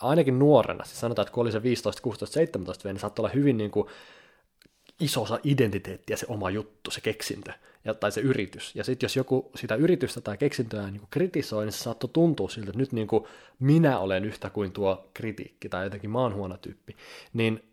ainakin 0.00 0.38
nuorena, 0.38 0.84
siis 0.84 1.00
sanotaan, 1.00 1.24
että 1.24 1.34
kun 1.34 1.42
oli 1.42 1.52
se 1.52 1.62
15, 1.62 2.02
16, 2.02 2.34
17 2.34 2.88
niin 2.88 3.00
saattoi 3.00 3.22
olla 3.22 3.34
hyvin 3.34 3.56
niin 3.56 3.70
kuin 3.70 3.86
iso 5.00 5.22
osa 5.22 5.38
identiteettiä 5.44 6.16
se 6.16 6.26
oma 6.28 6.50
juttu, 6.50 6.90
se 6.90 7.00
keksintö 7.00 7.52
ja, 7.84 7.94
tai 7.94 8.12
se 8.12 8.20
yritys. 8.20 8.76
Ja 8.76 8.84
sitten 8.84 9.04
jos 9.04 9.16
joku 9.16 9.50
sitä 9.56 9.74
yritystä 9.74 10.20
tai 10.20 10.36
keksintöä 10.36 10.90
niin 10.90 11.00
kuin 11.00 11.10
kritisoi, 11.10 11.64
niin 11.64 11.72
se 11.72 11.78
saattoi 11.78 12.10
tuntua 12.12 12.48
siltä, 12.48 12.70
että 12.70 12.78
nyt 12.78 12.92
niin 12.92 13.06
kuin 13.06 13.24
minä 13.58 13.98
olen 13.98 14.24
yhtä 14.24 14.50
kuin 14.50 14.72
tuo 14.72 15.10
kritiikki 15.14 15.68
tai 15.68 15.84
jotenkin 15.84 16.10
mä 16.10 16.18
oon 16.18 16.34
huono 16.34 16.56
tyyppi. 16.56 16.96
Niin 17.32 17.64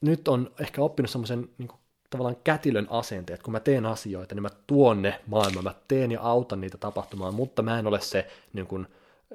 nyt 0.00 0.28
on 0.28 0.50
ehkä 0.60 0.82
oppinut 0.82 1.10
semmoisen 1.10 1.48
niin 1.58 1.68
tavallaan 2.10 2.36
kätilön 2.44 2.86
asenteet, 2.90 3.42
kun 3.42 3.52
mä 3.52 3.60
teen 3.60 3.86
asioita, 3.86 4.34
niin 4.34 4.42
mä 4.42 4.48
tuon 4.66 5.02
ne 5.02 5.20
maailmaan, 5.26 5.64
mä 5.64 5.74
teen 5.88 6.12
ja 6.12 6.20
autan 6.20 6.60
niitä 6.60 6.78
tapahtumaan, 6.78 7.34
mutta 7.34 7.62
mä 7.62 7.78
en 7.78 7.86
ole 7.86 8.00
se, 8.00 8.26
niin 8.52 8.66
kuin, 8.66 8.86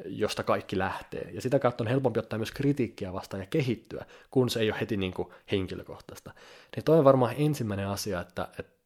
josta 0.05 0.43
kaikki 0.43 0.77
lähtee. 0.77 1.29
Ja 1.33 1.41
sitä 1.41 1.59
kautta 1.59 1.83
on 1.83 1.87
helpompi 1.87 2.19
ottaa 2.19 2.39
myös 2.39 2.51
kritiikkiä 2.51 3.13
vastaan 3.13 3.41
ja 3.41 3.47
kehittyä, 3.47 4.05
kun 4.31 4.49
se 4.49 4.59
ei 4.59 4.71
ole 4.71 4.79
heti 4.79 4.97
niin 4.97 5.13
kuin 5.13 5.29
henkilökohtaista. 5.51 6.33
Niin 6.75 6.83
toi 6.83 6.99
on 6.99 7.05
varmaan 7.05 7.35
ensimmäinen 7.37 7.87
asia, 7.87 8.21
että, 8.21 8.47
että 8.59 8.79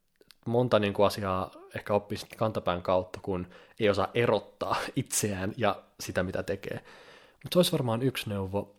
monta 0.46 0.80
niin 0.80 0.94
kuin 0.94 1.06
asiaa 1.06 1.52
ehkä 1.76 1.94
oppii 1.94 2.18
kantapään 2.38 2.82
kautta, 2.82 3.20
kun 3.22 3.48
ei 3.80 3.90
osaa 3.90 4.08
erottaa 4.14 4.76
itseään 4.96 5.54
ja 5.58 5.84
sitä, 6.00 6.24
mitä 6.24 6.44
tekee. 6.44 6.84
Mutta 7.44 7.54
se 7.54 7.60
olisi 7.60 7.72
varmaan 7.72 8.02
yksi 8.02 8.30
neuvo. 8.30 8.76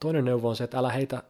Toinen 0.00 0.24
neuvo 0.24 0.48
on 0.48 0.56
se, 0.56 0.64
että 0.64 0.78
älä 0.78 0.90
heitä 0.90 1.22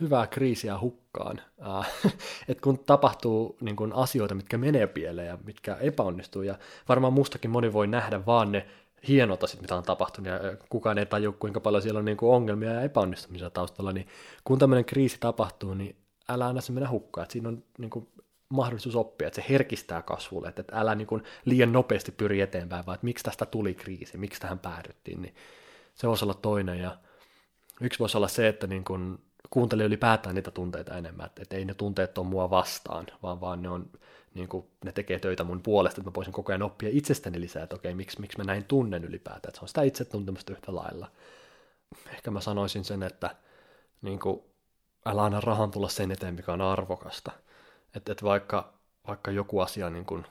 hyvää 0.00 0.26
kriisiä 0.26 0.78
hukkaan. 0.78 1.40
Äh, 1.78 1.90
että 2.48 2.62
kun 2.62 2.78
tapahtuu 2.78 3.56
niin 3.60 3.76
kun 3.76 3.92
asioita, 3.92 4.34
mitkä 4.34 4.58
menee 4.58 4.86
pieleen 4.86 5.28
ja 5.28 5.38
mitkä 5.44 5.76
epäonnistuu, 5.80 6.42
ja 6.42 6.58
varmaan 6.88 7.12
mustakin 7.12 7.50
moni 7.50 7.72
voi 7.72 7.86
nähdä 7.86 8.26
vaan 8.26 8.52
ne 8.52 8.66
hienot 9.08 9.44
asiat, 9.44 9.62
mitä 9.62 9.76
on 9.76 9.82
tapahtunut, 9.82 10.32
ja 10.32 10.38
kukaan 10.68 10.98
ei 10.98 11.06
tajua, 11.06 11.32
kuinka 11.32 11.60
paljon 11.60 11.82
siellä 11.82 11.98
on 11.98 12.04
niin 12.04 12.16
kuin 12.16 12.34
ongelmia 12.34 12.72
ja 12.72 12.82
epäonnistumisia 12.82 13.50
taustalla, 13.50 13.92
niin 13.92 14.08
kun 14.44 14.58
tämmöinen 14.58 14.84
kriisi 14.84 15.16
tapahtuu, 15.20 15.74
niin 15.74 15.96
älä 16.28 16.46
anna 16.46 16.60
se 16.60 16.72
mennä 16.72 16.90
hukkaan, 16.90 17.26
siinä 17.30 17.48
on 17.48 17.64
niin 17.78 17.90
kuin 17.90 18.08
mahdollisuus 18.48 18.96
oppia, 18.96 19.26
että 19.26 19.42
se 19.42 19.46
herkistää 19.48 20.02
kasvulle, 20.02 20.48
että, 20.48 20.64
älä 20.72 20.94
niin 20.94 21.06
kuin 21.06 21.22
liian 21.44 21.72
nopeasti 21.72 22.12
pyri 22.12 22.40
eteenpäin, 22.40 22.86
vaan 22.86 22.94
että 22.94 23.04
miksi 23.04 23.24
tästä 23.24 23.46
tuli 23.46 23.74
kriisi, 23.74 24.18
miksi 24.18 24.40
tähän 24.40 24.58
päädyttiin, 24.58 25.22
niin 25.22 25.34
se 25.94 26.08
voisi 26.08 26.24
olla 26.24 26.34
toinen, 26.34 26.78
ja 26.78 26.98
yksi 27.80 27.98
voisi 27.98 28.16
olla 28.16 28.28
se, 28.28 28.48
että 28.48 28.66
niin 28.66 28.84
kuin 28.84 29.18
kuuntelee 29.50 29.86
ylipäätään 29.86 30.34
niitä 30.34 30.50
tunteita 30.50 30.96
enemmän, 30.96 31.26
että, 31.26 31.42
että 31.42 31.56
ei 31.56 31.64
ne 31.64 31.74
tunteet 31.74 32.18
ole 32.18 32.26
mua 32.26 32.50
vastaan, 32.50 33.06
vaan, 33.22 33.40
vaan 33.40 33.62
ne, 33.62 33.68
on, 33.68 33.90
niin 34.34 34.48
kuin, 34.48 34.66
ne 34.84 34.92
tekee 34.92 35.18
töitä 35.18 35.44
mun 35.44 35.62
puolesta, 35.62 36.00
että 36.00 36.10
mä 36.10 36.14
voisin 36.14 36.32
koko 36.32 36.52
ajan 36.52 36.62
oppia 36.62 36.88
itsestäni 36.92 37.40
lisää, 37.40 37.62
että 37.62 37.76
okei, 37.76 37.94
miksi, 37.94 38.20
miksi 38.20 38.38
mä 38.38 38.44
näin 38.44 38.64
tunnen 38.64 39.04
ylipäätään, 39.04 39.48
että 39.48 39.58
se 39.58 39.64
on 39.64 39.68
sitä 39.68 39.82
itsetuntemusta 39.82 40.52
yhtä 40.52 40.74
lailla. 40.74 41.10
Ehkä 42.12 42.30
mä 42.30 42.40
sanoisin 42.40 42.84
sen, 42.84 43.02
että 43.02 43.36
niin 44.02 44.18
kuin, 44.18 44.42
älä 45.06 45.24
anna 45.24 45.40
rahan 45.40 45.70
tulla 45.70 45.88
sen 45.88 46.12
eteen, 46.12 46.34
mikä 46.34 46.52
on 46.52 46.60
arvokasta. 46.60 47.32
Että, 47.96 48.12
että 48.12 48.24
vaikka, 48.24 48.72
vaikka 49.06 49.30
joku 49.30 49.60
asia 49.60 49.90
niin 49.90 50.04
kuin, 50.04 50.26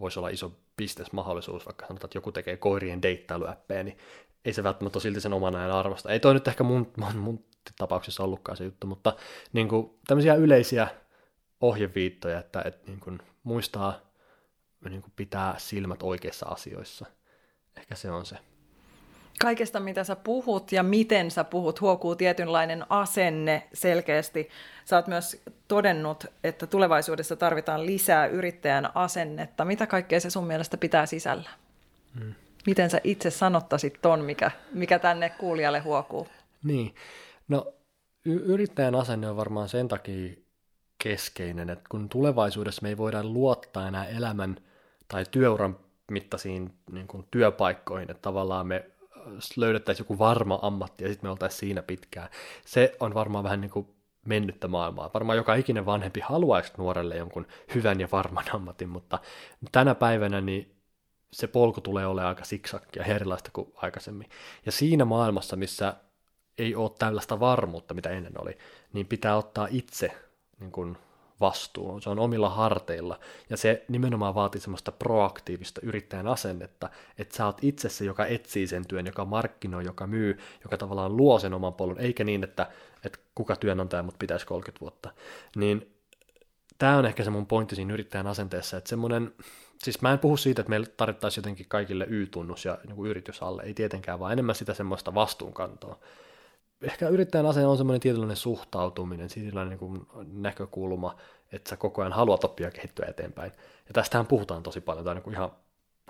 voisi 0.00 0.18
olla 0.18 0.28
iso 0.28 0.52
bisnesmahdollisuus, 0.76 1.66
vaikka 1.66 1.86
sanotaan, 1.86 2.06
että 2.06 2.18
joku 2.18 2.32
tekee 2.32 2.56
koirien 2.56 3.02
deittailuäppejä, 3.02 3.82
niin 3.82 3.98
ei 4.44 4.52
se 4.52 4.62
välttämättä 4.62 5.00
silti 5.00 5.20
sen 5.20 5.32
oman 5.32 5.56
ajan 5.56 5.70
arvosta. 5.70 6.12
Ei 6.12 6.20
toi 6.20 6.34
nyt 6.34 6.48
ehkä 6.48 6.64
mun, 6.64 6.92
mun, 6.96 7.16
mun 7.16 7.44
tapauksessa 7.78 8.22
ollutkaan 8.22 8.56
se 8.56 8.64
juttu, 8.64 8.86
mutta 8.86 9.16
niin 9.52 9.68
kuin, 9.68 9.98
tämmöisiä 10.06 10.34
yleisiä 10.34 10.88
ohjeviittoja, 11.68 12.38
että, 12.38 12.62
että 12.64 12.90
niin 12.90 13.00
kuin, 13.00 13.18
muistaa 13.42 14.00
niin 14.90 15.02
kuin, 15.02 15.12
pitää 15.16 15.54
silmät 15.58 16.02
oikeissa 16.02 16.46
asioissa. 16.46 17.06
Ehkä 17.76 17.94
se 17.94 18.10
on 18.10 18.26
se. 18.26 18.36
Kaikesta, 19.40 19.80
mitä 19.80 20.04
sä 20.04 20.16
puhut 20.16 20.72
ja 20.72 20.82
miten 20.82 21.30
sä 21.30 21.44
puhut, 21.44 21.80
huokuu 21.80 22.16
tietynlainen 22.16 22.86
asenne 22.88 23.68
selkeästi. 23.72 24.48
Sä 24.84 24.96
oot 24.96 25.06
myös 25.06 25.42
todennut, 25.68 26.26
että 26.44 26.66
tulevaisuudessa 26.66 27.36
tarvitaan 27.36 27.86
lisää 27.86 28.26
yrittäjän 28.26 28.90
asennetta. 28.94 29.64
Mitä 29.64 29.86
kaikkea 29.86 30.20
se 30.20 30.30
sun 30.30 30.46
mielestä 30.46 30.76
pitää 30.76 31.06
sisällä? 31.06 31.50
Hmm. 32.18 32.34
Miten 32.66 32.90
sä 32.90 33.00
itse 33.04 33.30
sanottaisit 33.30 33.98
ton, 34.02 34.24
mikä, 34.24 34.50
mikä 34.72 34.98
tänne 34.98 35.30
kuulijalle 35.30 35.80
huokuu? 35.80 36.28
Niin, 36.64 36.94
no 37.48 37.72
y- 38.24 38.42
yrittäjän 38.44 38.94
asenne 38.94 39.30
on 39.30 39.36
varmaan 39.36 39.68
sen 39.68 39.88
takia 39.88 40.43
keskeinen, 41.04 41.70
että 41.70 41.84
kun 41.88 42.08
tulevaisuudessa 42.08 42.82
me 42.82 42.88
ei 42.88 42.96
voida 42.96 43.24
luottaa 43.24 43.88
enää 43.88 44.04
elämän 44.04 44.56
tai 45.08 45.24
työuran 45.30 45.78
mittaisiin 46.10 46.74
niin 46.92 47.06
kuin 47.06 47.26
työpaikkoihin, 47.30 48.10
että 48.10 48.22
tavallaan 48.22 48.66
me 48.66 48.90
löydettäisiin 49.56 50.04
joku 50.04 50.18
varma 50.18 50.58
ammatti 50.62 51.04
ja 51.04 51.10
sitten 51.10 51.28
me 51.28 51.30
oltaisiin 51.30 51.58
siinä 51.58 51.82
pitkään. 51.82 52.28
Se 52.64 52.96
on 53.00 53.14
varmaan 53.14 53.44
vähän 53.44 53.60
niin 53.60 53.70
kuin 53.70 53.88
mennyttä 54.26 54.68
maailmaa. 54.68 55.10
Varmaan 55.14 55.36
joka 55.36 55.54
ikinen 55.54 55.86
vanhempi 55.86 56.20
haluaisi 56.20 56.72
nuorelle 56.78 57.16
jonkun 57.16 57.46
hyvän 57.74 58.00
ja 58.00 58.08
varman 58.12 58.44
ammatin, 58.54 58.88
mutta 58.88 59.18
tänä 59.72 59.94
päivänä 59.94 60.40
niin 60.40 60.76
se 61.32 61.46
polku 61.46 61.80
tulee 61.80 62.06
olemaan 62.06 62.28
aika 62.28 62.44
siksakkia 62.44 63.04
erilaista 63.04 63.50
kuin 63.52 63.72
aikaisemmin. 63.76 64.28
Ja 64.66 64.72
siinä 64.72 65.04
maailmassa, 65.04 65.56
missä 65.56 65.94
ei 66.58 66.74
ole 66.74 66.90
tällaista 66.98 67.40
varmuutta, 67.40 67.94
mitä 67.94 68.10
ennen 68.10 68.40
oli, 68.42 68.58
niin 68.92 69.06
pitää 69.06 69.36
ottaa 69.36 69.68
itse 69.70 70.23
niin 70.60 70.72
kuin 70.72 70.96
vastuu, 71.40 72.00
se 72.00 72.10
on 72.10 72.18
omilla 72.18 72.48
harteilla, 72.48 73.20
ja 73.50 73.56
se 73.56 73.84
nimenomaan 73.88 74.34
vaatii 74.34 74.60
semmoista 74.60 74.92
proaktiivista 74.92 75.80
yrittäjän 75.84 76.26
asennetta, 76.26 76.90
että 77.18 77.36
sä 77.36 77.46
oot 77.46 77.58
itse 77.62 77.88
se, 77.88 78.04
joka 78.04 78.26
etsii 78.26 78.66
sen 78.66 78.86
työn, 78.88 79.06
joka 79.06 79.24
markkinoi, 79.24 79.84
joka 79.84 80.06
myy, 80.06 80.38
joka 80.62 80.76
tavallaan 80.76 81.16
luo 81.16 81.38
sen 81.38 81.54
oman 81.54 81.74
polun, 81.74 82.00
eikä 82.00 82.24
niin, 82.24 82.44
että, 82.44 82.66
että 83.04 83.18
kuka 83.34 83.56
työnantaja 83.56 84.02
mut 84.02 84.18
pitäisi 84.18 84.46
30 84.46 84.80
vuotta. 84.80 85.10
Niin 85.56 85.94
tämä 86.78 86.96
on 86.96 87.06
ehkä 87.06 87.24
se 87.24 87.30
mun 87.30 87.46
pointti 87.46 87.76
siinä 87.76 87.94
yrittäjän 87.94 88.26
asenteessa, 88.26 88.76
että 88.76 88.88
semmoinen, 88.90 89.34
siis 89.78 90.02
mä 90.02 90.12
en 90.12 90.18
puhu 90.18 90.36
siitä, 90.36 90.60
että 90.62 90.70
meillä 90.70 90.86
tarvittaisiin 90.96 91.42
jotenkin 91.42 91.66
kaikille 91.68 92.06
Y-tunnus 92.08 92.64
ja 92.64 92.78
niin 92.86 93.06
yritys 93.06 93.42
alle, 93.42 93.62
ei 93.62 93.74
tietenkään, 93.74 94.20
vaan 94.20 94.32
enemmän 94.32 94.54
sitä 94.54 94.74
semmoista 94.74 95.14
vastuunkantoa 95.14 95.98
ehkä 96.84 97.08
yrittäjän 97.08 97.46
asenne 97.46 97.66
on 97.66 97.76
semmoinen 97.76 98.00
tietynlainen 98.00 98.36
suhtautuminen, 98.36 99.30
sellainen 99.30 99.68
niin 99.68 99.78
kuin 99.78 100.06
näkökulma, 100.32 101.16
että 101.52 101.70
sä 101.70 101.76
koko 101.76 102.02
ajan 102.02 102.12
haluat 102.12 102.44
oppia 102.44 102.70
kehittyä 102.70 103.06
eteenpäin. 103.06 103.52
Ja 103.86 103.92
tästähän 103.92 104.26
puhutaan 104.26 104.62
tosi 104.62 104.80
paljon, 104.80 105.04
tämä 105.04 105.16
on 105.16 105.22
niin 105.24 105.34
ihan 105.34 105.52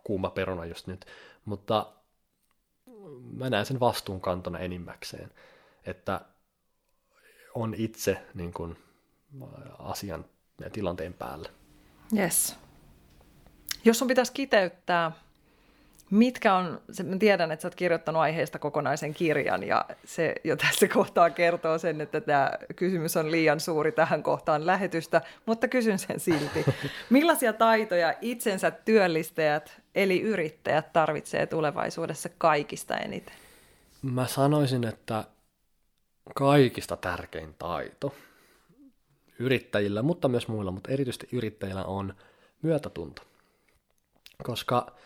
kuuma 0.04 0.30
peruna 0.30 0.64
just 0.64 0.86
nyt, 0.86 1.06
mutta 1.44 1.92
mä 3.32 3.50
näen 3.50 3.66
sen 3.66 3.80
vastuunkantona 3.80 4.58
enimmäkseen, 4.58 5.30
että 5.86 6.20
on 7.54 7.74
itse 7.76 8.26
niin 8.34 8.52
kuin, 8.52 8.76
asian 9.78 10.24
ja 10.60 10.70
tilanteen 10.70 11.14
päällä. 11.14 11.48
Yes. 12.16 12.56
Jos 13.84 13.98
sun 13.98 14.08
pitäisi 14.08 14.32
kiteyttää 14.32 15.12
Mitkä 16.10 16.54
on, 16.54 16.80
mä 17.04 17.16
tiedän, 17.18 17.52
että 17.52 17.62
sä 17.62 17.68
oot 17.68 17.74
kirjoittanut 17.74 18.22
aiheesta 18.22 18.58
kokonaisen 18.58 19.14
kirjan 19.14 19.62
ja 19.62 19.84
se 20.04 20.34
jo 20.44 20.56
tässä 20.56 20.88
kohtaa 20.88 21.30
kertoo 21.30 21.78
sen, 21.78 22.00
että 22.00 22.20
tämä 22.20 22.50
kysymys 22.76 23.16
on 23.16 23.30
liian 23.30 23.60
suuri 23.60 23.92
tähän 23.92 24.22
kohtaan 24.22 24.66
lähetystä, 24.66 25.22
mutta 25.46 25.68
kysyn 25.68 25.98
sen 25.98 26.20
silti. 26.20 26.64
Millaisia 27.10 27.52
taitoja 27.52 28.14
itsensä 28.20 28.70
työllistäjät 28.70 29.82
eli 29.94 30.20
yrittäjät 30.20 30.92
tarvitsee 30.92 31.46
tulevaisuudessa 31.46 32.28
kaikista 32.38 32.96
eniten? 32.96 33.34
Mä 34.02 34.26
sanoisin, 34.26 34.84
että 34.84 35.24
kaikista 36.34 36.96
tärkein 36.96 37.54
taito 37.58 38.14
yrittäjillä, 39.38 40.02
mutta 40.02 40.28
myös 40.28 40.48
muilla, 40.48 40.70
mutta 40.70 40.90
erityisesti 40.90 41.28
yrittäjillä 41.32 41.84
on 41.84 42.14
myötätunto. 42.62 43.22
Koska 44.42 44.96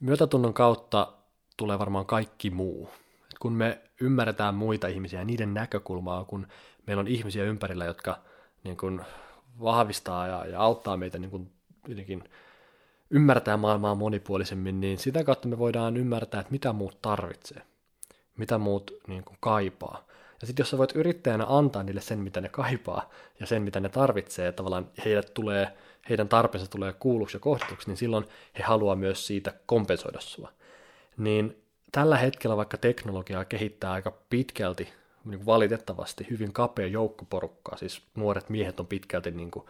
Myötätunnon 0.00 0.54
kautta 0.54 1.12
tulee 1.56 1.78
varmaan 1.78 2.06
kaikki 2.06 2.50
muu. 2.50 2.88
Et 3.30 3.38
kun 3.38 3.52
me 3.52 3.80
ymmärretään 4.00 4.54
muita 4.54 4.86
ihmisiä 4.86 5.18
ja 5.20 5.24
niiden 5.24 5.54
näkökulmaa, 5.54 6.24
kun 6.24 6.46
meillä 6.86 7.00
on 7.00 7.08
ihmisiä 7.08 7.44
ympärillä, 7.44 7.84
jotka 7.84 8.18
niin 8.64 8.76
kun, 8.76 9.04
vahvistaa 9.62 10.26
ja, 10.26 10.46
ja 10.46 10.60
auttaa 10.60 10.96
meitä 10.96 11.18
niin 11.18 11.30
kun, 11.30 11.50
jotenkin 11.88 12.24
ymmärtää 13.10 13.56
maailmaa 13.56 13.94
monipuolisemmin, 13.94 14.80
niin 14.80 14.98
sitä 14.98 15.24
kautta 15.24 15.48
me 15.48 15.58
voidaan 15.58 15.96
ymmärtää, 15.96 16.40
että 16.40 16.52
mitä 16.52 16.72
muut 16.72 17.02
tarvitsee, 17.02 17.62
mitä 18.36 18.58
muut 18.58 18.90
niin 19.06 19.24
kun, 19.24 19.36
kaipaa. 19.40 20.06
Ja 20.40 20.46
sitten 20.46 20.62
jos 20.64 20.70
sä 20.70 20.78
voit 20.78 20.96
yrittäjänä 20.96 21.46
antaa 21.48 21.82
niille 21.82 22.00
sen, 22.00 22.18
mitä 22.18 22.40
ne 22.40 22.48
kaipaa 22.48 23.10
ja 23.40 23.46
sen, 23.46 23.62
mitä 23.62 23.80
ne 23.80 23.88
tarvitsee, 23.88 24.52
tavallaan 24.52 24.90
heille 25.04 25.22
tulee– 25.22 25.72
heidän 26.08 26.28
tarpeensa 26.28 26.70
tulee 26.70 26.92
kuulluksi 26.92 27.36
ja 27.36 27.40
kohdatuksi, 27.40 27.88
niin 27.88 27.96
silloin 27.96 28.24
he 28.58 28.62
haluaa 28.62 28.96
myös 28.96 29.26
siitä 29.26 29.54
kompensoida 29.66 30.20
sua. 30.20 30.52
Niin 31.16 31.62
tällä 31.92 32.16
hetkellä 32.16 32.56
vaikka 32.56 32.76
teknologiaa 32.76 33.44
kehittää 33.44 33.92
aika 33.92 34.12
pitkälti, 34.30 34.88
niin 35.24 35.46
valitettavasti 35.46 36.26
hyvin 36.30 36.52
kapea 36.52 36.86
joukko 36.86 37.24
porukkaa, 37.30 37.76
siis 37.76 38.02
nuoret 38.14 38.48
miehet 38.48 38.80
on 38.80 38.86
pitkälti 38.86 39.30
niin 39.30 39.50
kuin 39.50 39.66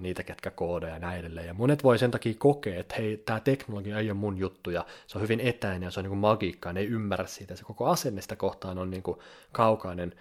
niitä, 0.00 0.22
ketkä 0.22 0.50
koodeja 0.50 0.92
ja 0.92 0.98
näin 0.98 1.20
edelleen. 1.20 1.46
Ja 1.46 1.54
monet 1.54 1.84
voi 1.84 1.98
sen 1.98 2.10
takia 2.10 2.34
kokea, 2.38 2.80
että 2.80 2.94
hei, 2.98 3.16
tämä 3.16 3.40
teknologia 3.40 3.98
ei 3.98 4.10
ole 4.10 4.18
mun 4.18 4.38
juttu 4.38 4.70
ja 4.70 4.86
se 5.06 5.18
on 5.18 5.22
hyvin 5.22 5.40
etäinen 5.40 5.86
ja 5.86 5.90
se 5.90 6.00
on 6.00 6.04
niin 6.04 6.10
kuin 6.10 6.18
magiikkaa, 6.18 6.72
ne 6.72 6.80
ei 6.80 6.86
ymmärrä 6.86 7.26
siitä. 7.26 7.56
Se 7.56 7.64
koko 7.64 7.86
asenne 7.86 8.20
sitä 8.20 8.36
kohtaan 8.36 8.78
on 8.78 8.90
niin 8.90 9.02
kuin 9.02 9.18
kaukainen, 9.52 10.14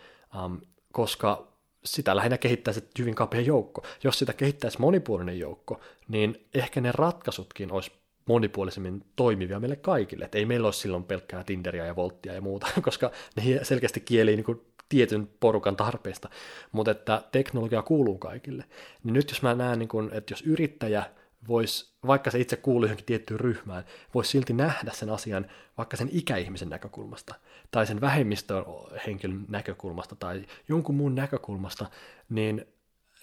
um, 0.45 0.61
koska 0.91 1.47
sitä 1.87 2.15
lähinnä 2.15 2.37
kehittää 2.37 2.73
se 2.73 2.83
hyvin 2.99 3.15
kapea 3.15 3.41
joukko. 3.41 3.85
Jos 4.03 4.19
sitä 4.19 4.33
kehittäisi 4.33 4.81
monipuolinen 4.81 5.39
joukko, 5.39 5.79
niin 6.07 6.45
ehkä 6.53 6.81
ne 6.81 6.91
ratkaisutkin 6.91 7.71
olisi 7.71 7.91
monipuolisemmin 8.25 9.03
toimivia 9.15 9.59
meille 9.59 9.75
kaikille. 9.75 10.25
Et 10.25 10.35
ei 10.35 10.45
meillä 10.45 10.67
olisi 10.67 10.79
silloin 10.79 11.03
pelkkää 11.03 11.43
Tinderia 11.43 11.85
ja 11.85 11.95
Volttia 11.95 12.33
ja 12.33 12.41
muuta, 12.41 12.67
koska 12.81 13.11
ne 13.35 13.59
selkeästi 13.63 13.99
kieli 13.99 14.35
niin 14.35 14.45
kuin 14.45 14.61
tietyn 14.89 15.29
porukan 15.39 15.75
tarpeesta, 15.75 16.29
mutta 16.71 16.91
että 16.91 17.23
teknologia 17.31 17.81
kuuluu 17.81 18.17
kaikille. 18.17 18.63
Niin 19.03 19.13
nyt 19.13 19.29
jos 19.29 19.41
mä 19.41 19.55
näen, 19.55 19.79
niin 19.79 19.89
kuin, 19.89 20.09
että 20.13 20.33
jos 20.33 20.41
yrittäjä 20.41 21.03
voisi, 21.47 21.93
vaikka 22.07 22.31
se 22.31 22.39
itse 22.39 22.55
kuuluu 22.55 22.85
johonkin 22.85 23.05
tiettyyn 23.05 23.39
ryhmään, 23.39 23.85
voisi 24.13 24.31
silti 24.31 24.53
nähdä 24.53 24.91
sen 24.91 25.09
asian 25.09 25.47
vaikka 25.77 25.97
sen 25.97 26.09
ikäihmisen 26.11 26.69
näkökulmasta, 26.69 27.35
tai 27.71 27.87
sen 27.87 28.01
vähemmistöhenkilön 28.01 29.45
näkökulmasta, 29.47 30.15
tai 30.15 30.45
jonkun 30.67 30.95
muun 30.95 31.15
näkökulmasta, 31.15 31.85
niin 32.29 32.65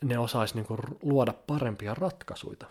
ne 0.02 0.18
osaisi 0.18 0.54
niin 0.54 0.66
luoda 1.02 1.32
parempia 1.32 1.94
ratkaisuja. 1.94 2.66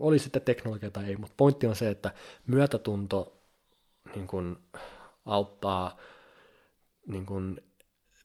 Oli 0.00 0.18
sitten 0.18 0.42
teknologia 0.42 0.90
tai 0.90 1.04
ei, 1.04 1.16
mutta 1.16 1.34
pointti 1.36 1.66
on 1.66 1.76
se, 1.76 1.90
että 1.90 2.10
myötätunto 2.46 3.36
niin 4.14 4.26
kuin, 4.26 4.56
auttaa 5.24 5.96
niin 7.06 7.26
kuin, 7.26 7.60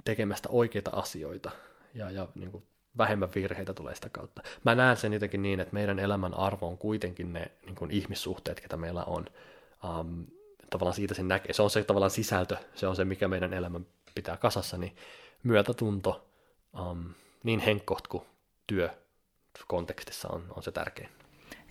tekemästä 0.04 0.50
oikeita 0.50 0.92
asioita 0.92 1.52
ja, 1.94 2.12
ja 2.12 2.28
niin 2.36 2.52
kuin, 2.52 2.64
vähemmän 2.98 3.30
virheitä 3.36 3.74
tulee 3.74 3.96
sitä 3.96 4.10
kautta. 4.10 4.42
Mä 4.64 4.76
näen 4.76 4.98
sen 4.98 5.14
jotenkin 5.14 5.42
niin, 5.42 5.60
että 5.60 5.74
meidän 5.74 6.00
elämän 6.00 6.34
arvo 6.34 6.68
on 6.68 6.78
kuitenkin 6.78 7.34
ne 7.34 7.52
niin 7.66 7.76
kuin 7.76 7.92
ihmissuhteet, 7.92 8.60
ketä 8.60 8.78
meillä 8.78 9.04
on. 9.04 9.26
Um, 10.00 10.26
tavallaan 10.70 10.96
siitä 10.96 11.14
sen 11.14 11.28
näkee. 11.28 11.54
Se 11.54 11.62
on 11.62 11.70
se 11.70 11.84
tavallaan 11.84 12.12
sisältö, 12.12 12.58
se 12.76 12.88
on 12.88 12.96
se, 12.96 13.06
mikä 13.06 13.28
meidän 13.28 13.54
elämän 13.54 13.86
pitää 14.16 14.38
kasassa, 14.38 14.78
niin 14.78 14.96
myötätunto 15.44 16.28
um, 16.80 17.04
niin 17.44 17.60
henkkoht 17.60 18.08
kuin 18.08 18.24
työ 18.68 18.90
kontekstissa 19.68 20.28
on, 20.28 20.44
on 20.56 20.64
se 20.64 20.72
tärkein. 20.72 21.10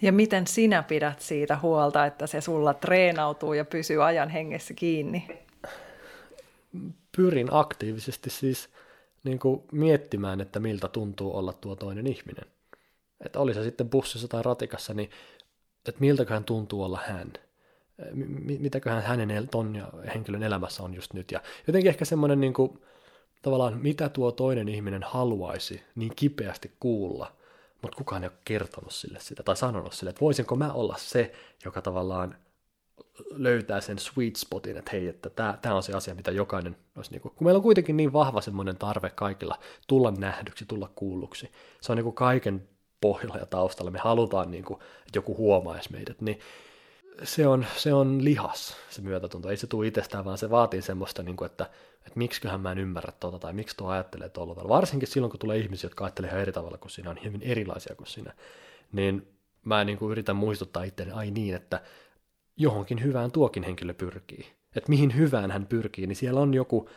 Ja 0.02 0.12
miten 0.12 0.46
sinä 0.46 0.82
pidät 0.82 1.20
siitä 1.20 1.58
huolta, 1.58 2.06
että 2.06 2.26
se 2.26 2.40
sulla 2.40 2.74
treenautuu 2.74 3.52
ja 3.52 3.64
pysyy 3.64 4.04
ajan 4.04 4.28
hengessä 4.28 4.74
kiinni? 4.74 5.28
Pyrin 7.16 7.48
aktiivisesti 7.50 8.30
siis 8.30 8.68
niin 9.26 9.38
kuin 9.38 9.62
miettimään, 9.72 10.40
että 10.40 10.60
miltä 10.60 10.88
tuntuu 10.88 11.36
olla 11.36 11.52
tuo 11.52 11.76
toinen 11.76 12.06
ihminen. 12.06 12.44
Että 13.24 13.40
oli 13.40 13.54
se 13.54 13.62
sitten 13.62 13.88
bussissa 13.88 14.28
tai 14.28 14.42
ratikassa, 14.42 14.94
niin 14.94 15.10
että 15.88 16.00
miltäköhän 16.00 16.44
tuntuu 16.44 16.82
olla 16.82 17.00
hän. 17.06 17.32
Mitäköhän 18.58 19.02
hänen 19.02 19.48
ton 19.48 19.76
ja 19.76 19.92
henkilön 20.14 20.42
elämässä 20.42 20.82
on 20.82 20.94
just 20.94 21.14
nyt. 21.14 21.32
Ja 21.32 21.40
jotenkin 21.66 21.88
ehkä 21.88 22.04
semmoinen 22.04 22.40
niin 22.40 22.54
kuin, 22.54 22.82
tavallaan, 23.42 23.78
mitä 23.78 24.08
tuo 24.08 24.32
toinen 24.32 24.68
ihminen 24.68 25.02
haluaisi 25.02 25.82
niin 25.94 26.12
kipeästi 26.16 26.72
kuulla, 26.80 27.32
mutta 27.82 27.96
kukaan 27.96 28.22
ei 28.24 28.28
ole 28.28 28.38
kertonut 28.44 28.92
sille 28.92 29.18
sitä 29.20 29.42
tai 29.42 29.56
sanonut 29.56 29.92
sille, 29.92 30.10
että 30.10 30.20
voisinko 30.20 30.56
mä 30.56 30.72
olla 30.72 30.94
se, 30.98 31.32
joka 31.64 31.82
tavallaan 31.82 32.36
löytää 33.30 33.80
sen 33.80 33.98
sweet 33.98 34.36
spotin, 34.36 34.76
että 34.76 34.90
hei, 34.92 35.08
että 35.08 35.30
tämä, 35.30 35.58
tämä 35.62 35.74
on 35.74 35.82
se 35.82 35.92
asia, 35.92 36.14
mitä 36.14 36.30
jokainen 36.30 36.76
olisi, 36.96 37.10
niin 37.10 37.20
kuin, 37.20 37.32
kun 37.36 37.46
meillä 37.46 37.58
on 37.58 37.62
kuitenkin 37.62 37.96
niin 37.96 38.12
vahva 38.12 38.40
semmoinen 38.40 38.76
tarve 38.76 39.10
kaikilla 39.10 39.58
tulla 39.86 40.10
nähdyksi, 40.10 40.64
tulla 40.66 40.90
kuulluksi, 40.94 41.50
se 41.80 41.92
on 41.92 41.96
niin 41.96 42.04
kuin 42.04 42.14
kaiken 42.14 42.68
pohjalla 43.00 43.36
ja 43.36 43.46
taustalla, 43.46 43.90
me 43.90 43.98
halutaan, 43.98 44.50
niin 44.50 44.64
kuin, 44.64 44.80
että 44.80 45.18
joku 45.18 45.36
huomaisi 45.36 45.92
meidät, 45.92 46.20
niin 46.20 46.40
se 47.22 47.46
on, 47.46 47.66
se 47.76 47.94
on 47.94 48.24
lihas, 48.24 48.76
se 48.90 49.02
myötätunto. 49.02 49.50
Ei 49.50 49.56
se 49.56 49.66
tule 49.66 49.86
itsestään, 49.86 50.24
vaan 50.24 50.38
se 50.38 50.50
vaatii 50.50 50.82
semmoista, 50.82 51.22
niin 51.22 51.36
kuin, 51.36 51.46
että, 51.46 51.64
että 51.96 52.18
miksiköhän 52.18 52.60
mä 52.60 52.72
en 52.72 52.78
ymmärrä 52.78 53.12
tuota, 53.20 53.38
tai 53.38 53.52
miksi 53.52 53.76
tuo 53.76 53.88
ajattelee 53.88 54.28
tuolla 54.28 54.54
tavalla. 54.54 54.74
Varsinkin 54.74 55.08
silloin, 55.08 55.30
kun 55.30 55.40
tulee 55.40 55.58
ihmisiä, 55.58 55.86
jotka 55.86 56.04
ajattelee 56.04 56.30
ihan 56.30 56.42
eri 56.42 56.52
tavalla 56.52 56.78
kuin 56.78 56.90
sinä, 56.90 57.10
on 57.10 57.18
hyvin 57.24 57.42
erilaisia 57.42 57.94
kuin 57.94 58.06
sinä. 58.06 58.32
Niin 58.92 59.28
mä 59.64 59.84
niin 59.84 59.98
kuin 59.98 60.12
yritän 60.12 60.36
muistuttaa 60.36 60.84
itseäni, 60.84 61.12
ai 61.12 61.30
niin, 61.30 61.54
että 61.54 61.80
johonkin 62.56 63.02
hyvään 63.02 63.32
tuokin 63.32 63.62
henkilö 63.62 63.94
pyrkii. 63.94 64.46
Että 64.76 64.90
mihin 64.90 65.16
hyvään 65.16 65.50
hän 65.50 65.66
pyrkii, 65.66 66.06
niin 66.06 66.16
siellä 66.16 66.40
on 66.40 66.54
joku, 66.54 66.88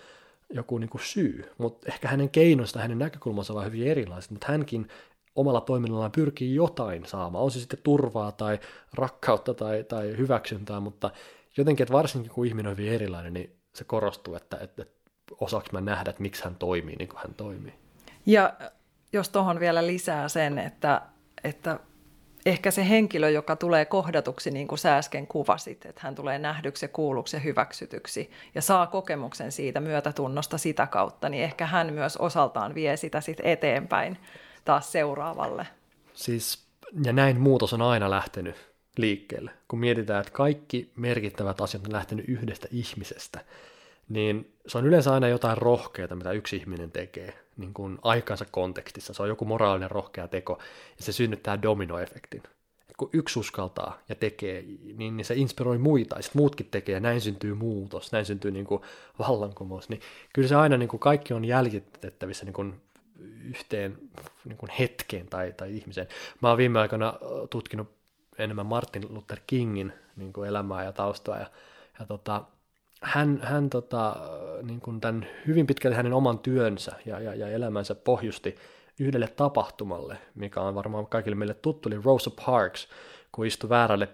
joku 0.49 0.77
niin 0.77 0.89
kuin 0.89 1.01
syy, 1.01 1.51
mutta 1.57 1.87
ehkä 1.87 2.07
hänen 2.07 2.29
keinoista, 2.29 2.79
hänen 2.79 2.99
näkökulmansa 2.99 3.53
ovat 3.53 3.65
hyvin 3.65 3.87
erilaiset, 3.87 4.31
mutta 4.31 4.47
hänkin 4.49 4.87
omalla 5.35 5.61
toiminnallaan 5.61 6.11
pyrkii 6.11 6.55
jotain 6.55 7.05
saamaan, 7.05 7.43
on 7.43 7.51
se 7.51 7.59
sitten 7.59 7.79
turvaa 7.83 8.31
tai 8.31 8.59
rakkautta 8.93 9.53
tai, 9.53 9.83
tai 9.83 10.17
hyväksyntää, 10.17 10.79
mutta 10.79 11.11
jotenkin, 11.57 11.83
että 11.83 11.93
varsinkin 11.93 12.31
kun 12.31 12.45
ihminen 12.45 12.69
on 12.71 12.77
hyvin 12.77 12.91
erilainen, 12.91 13.33
niin 13.33 13.59
se 13.75 13.83
korostuu, 13.83 14.35
että, 14.35 14.57
että, 14.61 14.81
että 14.81 14.99
osaako 15.39 15.67
mä 15.71 15.81
nähdä, 15.81 16.09
että 16.09 16.21
miksi 16.21 16.43
hän 16.43 16.55
toimii 16.55 16.95
niin 16.95 17.09
kuin 17.09 17.19
hän 17.19 17.33
toimii. 17.33 17.73
Ja 18.25 18.53
jos 19.13 19.29
tuohon 19.29 19.59
vielä 19.59 19.87
lisää 19.87 20.27
sen, 20.29 20.57
että, 20.57 21.01
että 21.43 21.79
ehkä 22.45 22.71
se 22.71 22.89
henkilö, 22.89 23.29
joka 23.29 23.55
tulee 23.55 23.85
kohdatuksi, 23.85 24.51
niin 24.51 24.67
kuin 24.67 24.79
sä 24.79 24.97
äsken 24.97 25.27
kuvasit, 25.27 25.85
että 25.85 26.01
hän 26.03 26.15
tulee 26.15 26.39
nähdyksi 26.39 26.85
ja 26.85 26.89
kuulluksi 26.89 27.35
ja 27.35 27.39
hyväksytyksi 27.39 28.31
ja 28.55 28.61
saa 28.61 28.87
kokemuksen 28.87 29.51
siitä 29.51 29.79
myötätunnosta 29.79 30.57
sitä 30.57 30.87
kautta, 30.87 31.29
niin 31.29 31.43
ehkä 31.43 31.65
hän 31.65 31.93
myös 31.93 32.17
osaltaan 32.17 32.75
vie 32.75 32.97
sitä 32.97 33.21
sitten 33.21 33.45
eteenpäin 33.45 34.17
taas 34.65 34.91
seuraavalle. 34.91 35.67
Siis, 36.13 36.67
ja 37.03 37.13
näin 37.13 37.41
muutos 37.41 37.73
on 37.73 37.81
aina 37.81 38.09
lähtenyt 38.09 38.55
liikkeelle. 38.97 39.51
Kun 39.67 39.79
mietitään, 39.79 40.21
että 40.21 40.33
kaikki 40.33 40.91
merkittävät 40.95 41.61
asiat 41.61 41.87
on 41.87 41.93
lähtenyt 41.93 42.29
yhdestä 42.29 42.67
ihmisestä, 42.71 43.39
niin 44.09 44.53
se 44.67 44.77
on 44.77 44.85
yleensä 44.85 45.13
aina 45.13 45.27
jotain 45.27 45.57
rohkeata, 45.57 46.15
mitä 46.15 46.31
yksi 46.31 46.55
ihminen 46.55 46.91
tekee 46.91 47.39
niin 47.57 47.73
kuin 47.73 47.99
aikansa 48.01 48.45
kontekstissa. 48.51 49.13
Se 49.13 49.23
on 49.23 49.29
joku 49.29 49.45
moraalinen 49.45 49.91
rohkea 49.91 50.27
teko, 50.27 50.59
ja 50.97 51.03
se 51.03 51.11
synnyttää 51.11 51.61
dominoefektin. 51.61 52.43
Et 52.89 52.97
kun 52.97 53.09
yksi 53.13 53.39
uskaltaa 53.39 53.99
ja 54.09 54.15
tekee, 54.15 54.61
niin, 54.95 55.17
niin 55.17 55.25
se 55.25 55.35
inspiroi 55.35 55.77
muita, 55.77 56.15
ja 56.15 56.21
muutkin 56.33 56.67
tekee, 56.71 56.93
ja 56.93 56.99
näin 56.99 57.21
syntyy 57.21 57.53
muutos, 57.53 58.11
näin 58.11 58.25
syntyy 58.25 58.51
niin 58.51 58.65
kuin 58.65 58.81
vallankumous. 59.19 59.89
Niin 59.89 60.01
kyllä 60.33 60.47
se 60.47 60.55
aina 60.55 60.77
niin 60.77 60.89
kuin 60.89 60.99
kaikki 60.99 61.33
on 61.33 61.45
jäljitettävissä 61.45 62.45
niin 62.45 62.53
kuin 62.53 62.81
yhteen 63.43 63.97
niin 64.45 64.57
kuin 64.57 64.69
hetkeen 64.79 65.27
tai, 65.27 65.53
tai 65.57 65.77
ihmiseen. 65.77 66.07
Mä 66.41 66.49
oon 66.49 66.57
viime 66.57 66.79
aikoina 66.79 67.13
tutkinut 67.49 67.87
enemmän 68.37 68.65
Martin 68.65 69.05
Luther 69.09 69.39
Kingin 69.47 69.93
niin 70.15 70.33
kuin 70.33 70.49
elämää 70.49 70.83
ja 70.83 70.91
taustaa, 70.91 71.37
ja, 71.37 71.45
ja 71.99 72.05
tota, 72.05 72.43
hän, 73.01 73.39
hän 73.43 73.69
tota, 73.69 74.15
niin 74.63 74.81
kuin 74.81 75.01
tämän 75.01 75.27
hyvin 75.47 75.67
pitkälti 75.67 75.95
hänen 75.95 76.13
oman 76.13 76.39
työnsä 76.39 76.91
ja, 77.05 77.19
ja, 77.19 77.35
ja 77.35 77.47
elämänsä 77.47 77.95
pohjusti 77.95 78.55
yhdelle 78.99 79.27
tapahtumalle, 79.27 80.17
mikä 80.35 80.61
on 80.61 80.75
varmaan 80.75 81.07
kaikille 81.07 81.35
meille 81.35 81.53
tuttu, 81.53 81.89
eli 81.89 82.01
Rosa 82.03 82.31
Parks, 82.45 82.87
kun 83.31 83.45
istui 83.45 83.69
väärälle 83.69 84.09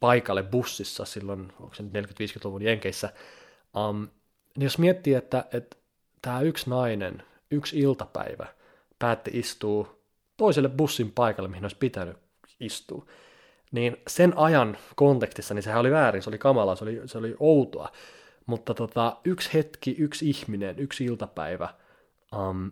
paikalle 0.00 0.42
bussissa 0.42 1.04
silloin, 1.04 1.52
onko 1.60 1.74
se 1.74 1.82
40-50-luvun 1.82 2.62
Jenkeissä, 2.62 3.12
um, 3.76 4.08
niin 4.56 4.64
jos 4.64 4.78
miettii, 4.78 5.14
että, 5.14 5.44
että 5.52 5.76
tämä 6.22 6.40
yksi 6.40 6.70
nainen, 6.70 7.22
yksi 7.50 7.78
iltapäivä 7.78 8.46
päätti 8.98 9.30
istua 9.34 9.96
toiselle 10.36 10.68
bussin 10.68 11.12
paikalle, 11.12 11.48
mihin 11.48 11.64
olisi 11.64 11.76
pitänyt 11.76 12.16
istua, 12.60 13.06
niin 13.72 13.96
sen 14.08 14.38
ajan 14.38 14.76
kontekstissa, 14.96 15.54
niin 15.54 15.62
sehän 15.62 15.80
oli 15.80 15.90
väärin, 15.90 16.22
se 16.22 16.30
oli 16.30 16.38
kamalaa, 16.38 16.76
se 16.76 16.84
oli, 16.84 17.02
se 17.06 17.18
oli 17.18 17.36
outoa. 17.40 17.92
Mutta 18.46 18.74
tota, 18.74 19.16
yksi 19.24 19.54
hetki, 19.54 19.96
yksi 19.98 20.30
ihminen, 20.30 20.78
yksi 20.78 21.04
iltapäivä, 21.04 21.68
um, 22.36 22.70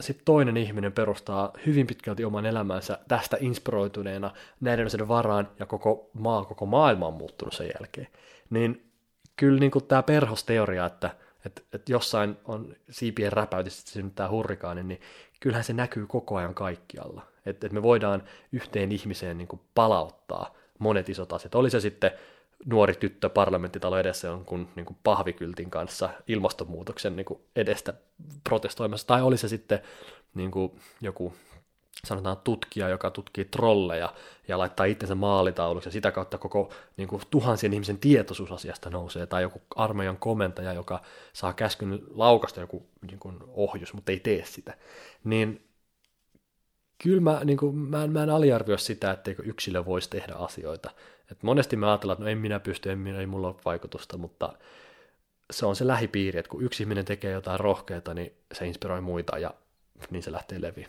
sitten 0.00 0.24
toinen 0.24 0.56
ihminen 0.56 0.92
perustaa 0.92 1.52
hyvin 1.66 1.86
pitkälti 1.86 2.24
oman 2.24 2.46
elämänsä 2.46 2.98
tästä 3.08 3.36
inspiroituneena 3.40 4.30
näiden 4.60 4.86
asioiden 4.86 5.08
varaan, 5.08 5.48
ja 5.58 5.66
koko 5.66 6.10
maa, 6.12 6.44
koko 6.44 6.66
maailma 6.66 7.06
on 7.06 7.14
muuttunut 7.14 7.54
sen 7.54 7.70
jälkeen. 7.78 8.08
Niin 8.50 8.90
kyllä 9.36 9.60
niin 9.60 9.72
tämä 9.88 10.02
perhosteoria, 10.02 10.86
että, 10.86 11.10
että, 11.46 11.62
että 11.72 11.92
jossain 11.92 12.36
on 12.44 12.76
siipien 12.90 13.32
se 13.68 13.70
synnyttää 13.70 14.30
hurrikaani, 14.30 14.82
niin 14.82 15.00
kyllähän 15.40 15.64
se 15.64 15.72
näkyy 15.72 16.06
koko 16.06 16.36
ajan 16.36 16.54
kaikkialla. 16.54 17.22
Että, 17.46 17.66
että 17.66 17.74
me 17.74 17.82
voidaan 17.82 18.22
yhteen 18.52 18.92
ihmiseen 18.92 19.38
niin 19.38 19.48
palauttaa 19.74 20.54
monet 20.78 21.08
isot 21.08 21.32
asiat. 21.32 21.54
Oli 21.54 21.70
se 21.70 21.80
sitten 21.80 22.10
nuori 22.66 22.94
tyttö 22.94 23.28
parlamenttitalo 23.28 23.98
edessä 23.98 24.32
on 24.32 24.44
kun 24.44 24.68
niin 24.76 24.86
kuin 24.86 24.96
pahvikyltin 25.02 25.70
kanssa 25.70 26.10
ilmastonmuutoksen 26.28 27.16
niin 27.16 27.24
kuin 27.24 27.40
edestä 27.56 27.94
protestoimassa, 28.48 29.06
tai 29.06 29.22
oli 29.22 29.36
se 29.36 29.48
sitten 29.48 29.78
niin 30.34 30.50
kuin 30.50 30.72
joku 31.00 31.32
sanotaan 32.04 32.36
tutkija, 32.36 32.88
joka 32.88 33.10
tutkii 33.10 33.44
trolleja 33.44 34.14
ja 34.48 34.58
laittaa 34.58 34.86
itsensä 34.86 35.14
maalitauluksi. 35.14 35.88
Ja 35.88 35.92
sitä 35.92 36.10
kautta 36.10 36.38
koko 36.38 36.72
niin 36.96 37.08
kuin, 37.08 37.22
tuhansien 37.30 37.72
ihmisen 37.72 37.98
tietoisuus 37.98 38.52
asiasta 38.52 38.90
nousee, 38.90 39.26
tai 39.26 39.42
joku 39.42 39.62
armeijan 39.76 40.16
komentaja, 40.16 40.72
joka 40.72 41.02
saa 41.32 41.52
käskyn 41.52 42.00
laukasta 42.10 42.60
joku 42.60 42.86
niin 43.10 43.18
kuin, 43.18 43.38
ohjus, 43.48 43.94
mutta 43.94 44.12
ei 44.12 44.20
tee 44.20 44.44
sitä, 44.44 44.74
niin 45.24 45.68
kyllä 47.02 47.20
mä, 47.20 47.40
niin 47.44 47.58
kuin, 47.58 47.76
mä, 47.76 48.04
en, 48.04 48.12
mä 48.12 48.22
en 48.22 48.30
aliarvioi 48.30 48.78
sitä, 48.78 49.10
etteikö 49.10 49.42
yksilö 49.42 49.84
voisi 49.84 50.10
tehdä 50.10 50.34
asioita, 50.34 50.90
et 51.30 51.42
monesti 51.42 51.76
me 51.76 51.86
ajatellaan, 51.86 52.14
että 52.14 52.24
no 52.24 52.30
en 52.30 52.38
minä 52.38 52.60
pysty, 52.60 52.90
en 52.90 52.98
minä, 52.98 53.18
ei 53.18 53.26
mulla 53.26 53.46
ole 53.46 53.56
vaikutusta, 53.64 54.18
mutta 54.18 54.52
se 55.52 55.66
on 55.66 55.76
se 55.76 55.86
lähipiiri, 55.86 56.38
että 56.38 56.50
kun 56.50 56.62
yksi 56.62 56.82
ihminen 56.82 57.04
tekee 57.04 57.32
jotain 57.32 57.60
rohkeata, 57.60 58.14
niin 58.14 58.32
se 58.52 58.66
inspiroi 58.66 59.00
muita 59.00 59.38
ja 59.38 59.54
niin 60.10 60.22
se 60.22 60.32
lähtee 60.32 60.60
leviin. 60.60 60.88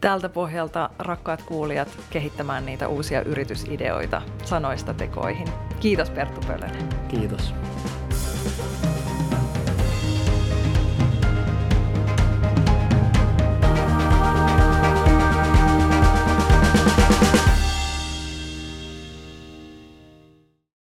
Tältä 0.00 0.28
pohjalta, 0.28 0.90
rakkaat 0.98 1.42
kuulijat, 1.42 1.98
kehittämään 2.10 2.66
niitä 2.66 2.88
uusia 2.88 3.22
yritysideoita 3.22 4.22
sanoista 4.44 4.94
tekoihin. 4.94 5.48
Kiitos 5.80 6.10
Perttu 6.10 6.40
Pölönen. 6.46 6.88
Kiitos. 7.08 7.54